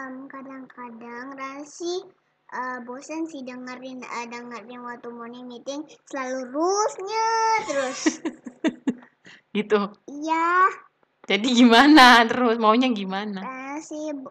em, 0.02 0.26
kadang-kadang 0.26 1.38
Rania 1.38 1.62
sih 1.62 2.02
eh, 2.50 2.78
bosan 2.82 3.22
sih 3.30 3.46
dengerin 3.46 4.02
eh, 4.02 4.26
dengerin 4.26 4.82
waktu 4.82 5.08
morning 5.14 5.46
meeting 5.46 5.86
selalu 6.10 6.50
rulesnya 6.50 7.26
terus. 7.70 8.00
Gitu. 9.56 9.80
Iya, 10.06 10.46
Jadi 11.28 11.48
gimana 11.52 12.24
terus? 12.24 12.56
Maunya 12.56 12.88
gimana? 12.88 13.44
Eh, 13.44 13.58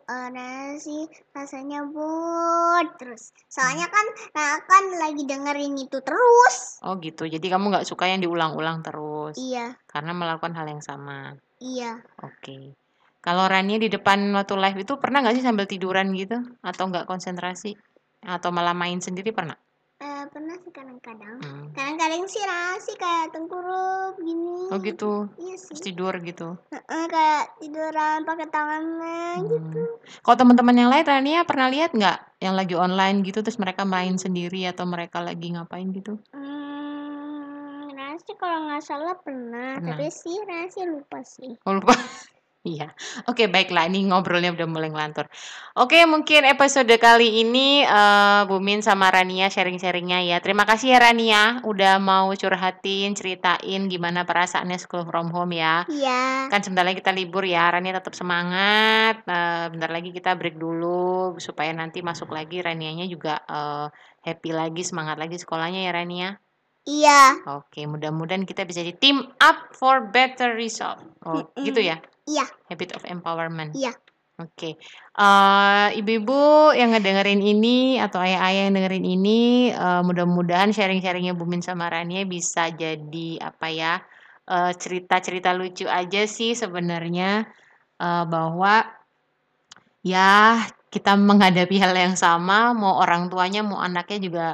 Rania 0.09 0.75
sih 0.81 1.07
rasanya 1.31 1.85
bored 1.87 2.99
terus. 2.99 3.31
Soalnya 3.47 3.87
kan 3.87 4.05
Rania 4.35 4.57
kan 4.65 4.83
lagi 4.97 5.23
dengerin 5.23 5.77
itu 5.77 5.97
terus. 6.01 6.81
Oh 6.83 6.97
gitu. 6.97 7.29
Jadi 7.29 7.45
kamu 7.47 7.69
nggak 7.69 7.87
suka 7.87 8.09
yang 8.09 8.19
diulang-ulang 8.19 8.81
terus 8.83 9.37
Iya, 9.37 9.77
karena 9.87 10.11
melakukan 10.17 10.53
hal 10.57 10.67
yang 10.67 10.83
sama. 10.83 11.37
iya. 11.61 12.01
Oke. 12.25 12.73
Kalau 13.21 13.45
Rania 13.45 13.81
di 13.81 13.89
depan 13.91 14.31
waktu 14.33 14.55
live 14.55 14.79
itu 14.87 14.93
pernah 14.97 15.21
nggak 15.21 15.35
sih 15.37 15.45
sambil 15.45 15.65
tiduran 15.69 16.13
gitu? 16.17 16.37
Atau 16.65 16.89
nggak 16.89 17.05
konsentrasi? 17.05 17.75
Atau 18.23 18.49
malah 18.49 18.73
main 18.73 18.97
sendiri 18.99 19.29
pernah? 19.33 19.57
Pernah 20.27 20.59
sih 20.59 20.71
kadang-kadang. 20.75 21.37
Hmm. 21.39 21.71
Kadang-kadang 21.71 22.23
sih 22.27 22.43
Rania 22.43 22.77
sih 22.83 22.95
kayak 22.99 23.31
tengkurap 23.31 24.19
gini. 24.21 24.67
Oh 24.69 24.77
gitu. 24.83 25.31
Iya 25.39 25.55
Terus 25.55 25.79
sih. 25.79 25.85
tidur 25.91 26.13
gitu. 26.21 26.59
Heeh, 26.69 27.03
kayak 27.07 27.43
tiduran 27.63 28.27
pakai 28.27 28.47
tangannya 28.51 29.41
gitu. 29.47 29.83
Hmm. 29.97 30.21
Kalau 30.21 30.37
teman-teman 30.37 30.75
yang 30.75 30.89
lain 30.91 31.05
Rania 31.07 31.41
pernah 31.47 31.67
lihat 31.71 31.95
nggak 31.95 32.17
yang 32.43 32.53
lagi 32.53 32.75
online 32.77 33.25
gitu 33.25 33.41
terus 33.41 33.57
mereka 33.57 33.87
main 33.87 34.19
sendiri 34.19 34.67
atau 34.69 34.85
mereka 34.85 35.23
lagi 35.23 35.55
ngapain 35.55 35.89
gitu? 35.95 36.19
Hmm, 36.31 37.89
Rasi 37.95 38.31
kalau 38.37 38.67
nggak 38.69 38.83
salah 38.85 39.15
pernah, 39.17 39.79
Pernah. 39.79 39.95
tapi 39.95 40.11
sih 40.11 40.37
Rasi 40.45 40.85
lupa 40.85 41.23
sih. 41.25 41.55
Oh 41.65 41.79
lupa. 41.79 41.95
Iya. 42.67 42.91
Oke, 43.31 43.47
baiklah. 43.47 43.87
Ini 43.87 44.11
ngobrolnya 44.11 44.51
udah 44.51 44.67
mulai 44.67 44.91
ngelantur. 44.91 45.31
Oke, 45.79 46.03
mungkin 46.03 46.43
episode 46.43 46.91
kali 46.99 47.39
ini 47.47 47.87
eh 47.87 48.43
Bumin 48.43 48.83
sama 48.83 49.07
Rania 49.07 49.47
sharing-sharingnya 49.47 50.19
ya. 50.27 50.37
Terima 50.43 50.67
kasih 50.67 50.91
ya 50.91 50.99
Rania 50.99 51.63
udah 51.63 51.95
mau 52.03 52.27
curhatin, 52.35 53.15
ceritain 53.15 53.87
gimana 53.87 54.27
perasaannya 54.27 54.75
school 54.75 55.07
from 55.07 55.31
home 55.31 55.55
ya. 55.55 55.87
Iya. 55.87 56.51
Kan 56.51 56.59
sebentar 56.59 56.83
lagi 56.83 56.99
kita 56.99 57.15
libur 57.15 57.47
ya. 57.47 57.71
Rania 57.71 57.95
tetap 57.95 58.11
semangat. 58.11 59.23
Eh, 59.23 59.65
bentar 59.71 59.87
lagi 59.87 60.11
kita 60.11 60.35
break 60.35 60.59
dulu 60.59 61.39
supaya 61.39 61.71
nanti 61.71 62.03
masuk 62.03 62.35
lagi 62.35 62.59
Ranianya 62.59 63.07
juga 63.07 63.39
eh, 63.47 63.87
happy 64.27 64.51
lagi, 64.51 64.83
semangat 64.83 65.15
lagi 65.15 65.39
sekolahnya 65.39 65.87
ya 65.87 65.91
Rania. 65.95 66.29
Iya. 66.87 67.43
Oke, 67.59 67.83
mudah-mudahan 67.83 68.47
kita 68.47 68.63
bisa 68.63 68.79
di 68.79 68.95
team 68.95 69.19
up 69.43 69.75
for 69.75 70.07
better 70.07 70.55
result. 70.55 71.03
Oh, 71.27 71.43
Mm-mm. 71.43 71.67
gitu 71.67 71.83
ya. 71.83 71.99
Iya. 72.27 72.45
Habit 72.67 72.99
of 72.99 73.03
empowerment. 73.07 73.73
Iya. 73.73 73.95
Oke. 74.37 74.77
Eh, 75.17 75.87
ibu-ibu 75.97 76.69
yang 76.77 76.93
ngedengerin 76.93 77.41
ini 77.41 77.97
atau 77.97 78.21
ayah-ayah 78.21 78.69
yang 78.69 78.77
dengerin 78.77 79.07
ini 79.07 79.73
eh, 79.73 80.01
mudah-mudahan 80.05 80.69
sharing-sharingnya 80.69 81.33
Bumin 81.33 81.65
sama 81.65 81.89
Rania 81.89 82.21
bisa 82.27 82.69
jadi 82.69 83.41
apa 83.41 83.67
ya? 83.73 83.93
eh, 84.47 84.71
cerita-cerita 84.77 85.51
lucu 85.57 85.85
aja 85.89 86.23
sih 86.29 86.55
sebenarnya 86.55 87.49
eh, 87.99 88.23
bahwa 88.29 88.87
ya 90.05 90.61
kita 90.87 91.19
menghadapi 91.19 91.77
hal 91.83 91.93
yang 91.97 92.15
sama, 92.15 92.71
mau 92.71 92.97
orang 93.03 93.27
tuanya, 93.27 93.61
mau 93.65 93.83
anaknya 93.83 94.19
juga 94.23 94.47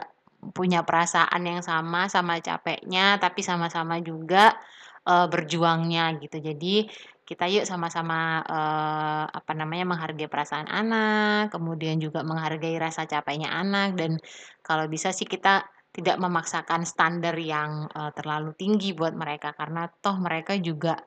punya 0.52 0.82
perasaan 0.84 1.44
yang 1.46 1.62
sama, 1.62 2.10
sama 2.10 2.42
capeknya, 2.42 3.22
tapi 3.22 3.46
sama-sama 3.46 4.02
juga 4.02 4.58
eh, 5.06 5.28
berjuangnya 5.30 6.18
gitu. 6.24 6.42
Jadi 6.42 6.90
kita 7.34 7.50
yuk 7.50 7.66
sama-sama 7.66 8.46
eh, 8.46 9.26
apa 9.26 9.52
namanya 9.58 9.90
menghargai 9.90 10.30
perasaan 10.30 10.70
anak, 10.70 11.50
kemudian 11.50 11.98
juga 11.98 12.22
menghargai 12.22 12.78
rasa 12.78 13.10
capeknya 13.10 13.50
anak 13.50 13.98
dan 13.98 14.22
kalau 14.62 14.86
bisa 14.86 15.10
sih 15.10 15.26
kita 15.26 15.66
tidak 15.90 16.22
memaksakan 16.22 16.86
standar 16.86 17.34
yang 17.42 17.90
eh, 17.90 18.12
terlalu 18.14 18.54
tinggi 18.54 18.94
buat 18.94 19.18
mereka 19.18 19.58
karena 19.58 19.90
toh 19.90 20.22
mereka 20.22 20.54
juga 20.62 21.02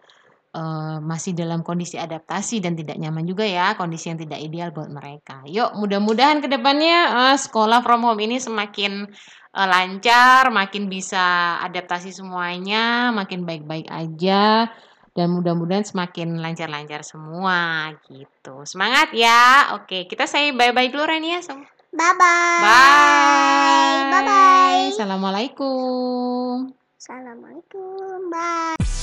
eh, 0.51 0.99
masih 0.99 1.31
dalam 1.39 1.63
kondisi 1.63 1.95
adaptasi 1.95 2.59
dan 2.59 2.75
tidak 2.75 2.99
nyaman 2.99 3.23
juga 3.23 3.47
ya 3.47 3.79
kondisi 3.79 4.11
yang 4.11 4.19
tidak 4.19 4.43
ideal 4.43 4.75
buat 4.75 4.91
mereka. 4.91 5.47
Yuk 5.47 5.79
mudah-mudahan 5.79 6.43
ke 6.43 6.51
depannya 6.51 6.99
eh, 7.31 7.37
sekolah 7.39 7.87
from 7.87 8.03
home 8.03 8.19
ini 8.19 8.43
semakin 8.43 9.07
eh, 9.55 9.69
lancar, 9.71 10.51
makin 10.51 10.91
bisa 10.91 11.59
adaptasi 11.63 12.11
semuanya, 12.11 13.15
makin 13.15 13.47
baik-baik 13.47 13.87
aja 13.87 14.67
dan 15.17 15.33
mudah-mudahan 15.33 15.83
semakin 15.83 16.37
lancar-lancar 16.45 17.01
semua 17.01 17.91
gitu. 18.07 18.63
Semangat 18.69 19.17
ya. 19.17 19.73
Oke, 19.81 20.05
kita 20.05 20.29
say 20.29 20.53
bye-bye 20.53 20.93
dulu 20.93 21.09
Rania. 21.09 21.41
Bye-bye. 21.97 22.61
Bye. 22.61 24.01
Bye-bye. 24.13 24.93
Assalamualaikum. 24.93 26.69
Assalamualaikum. 27.01 28.29
Bye. 28.29 28.96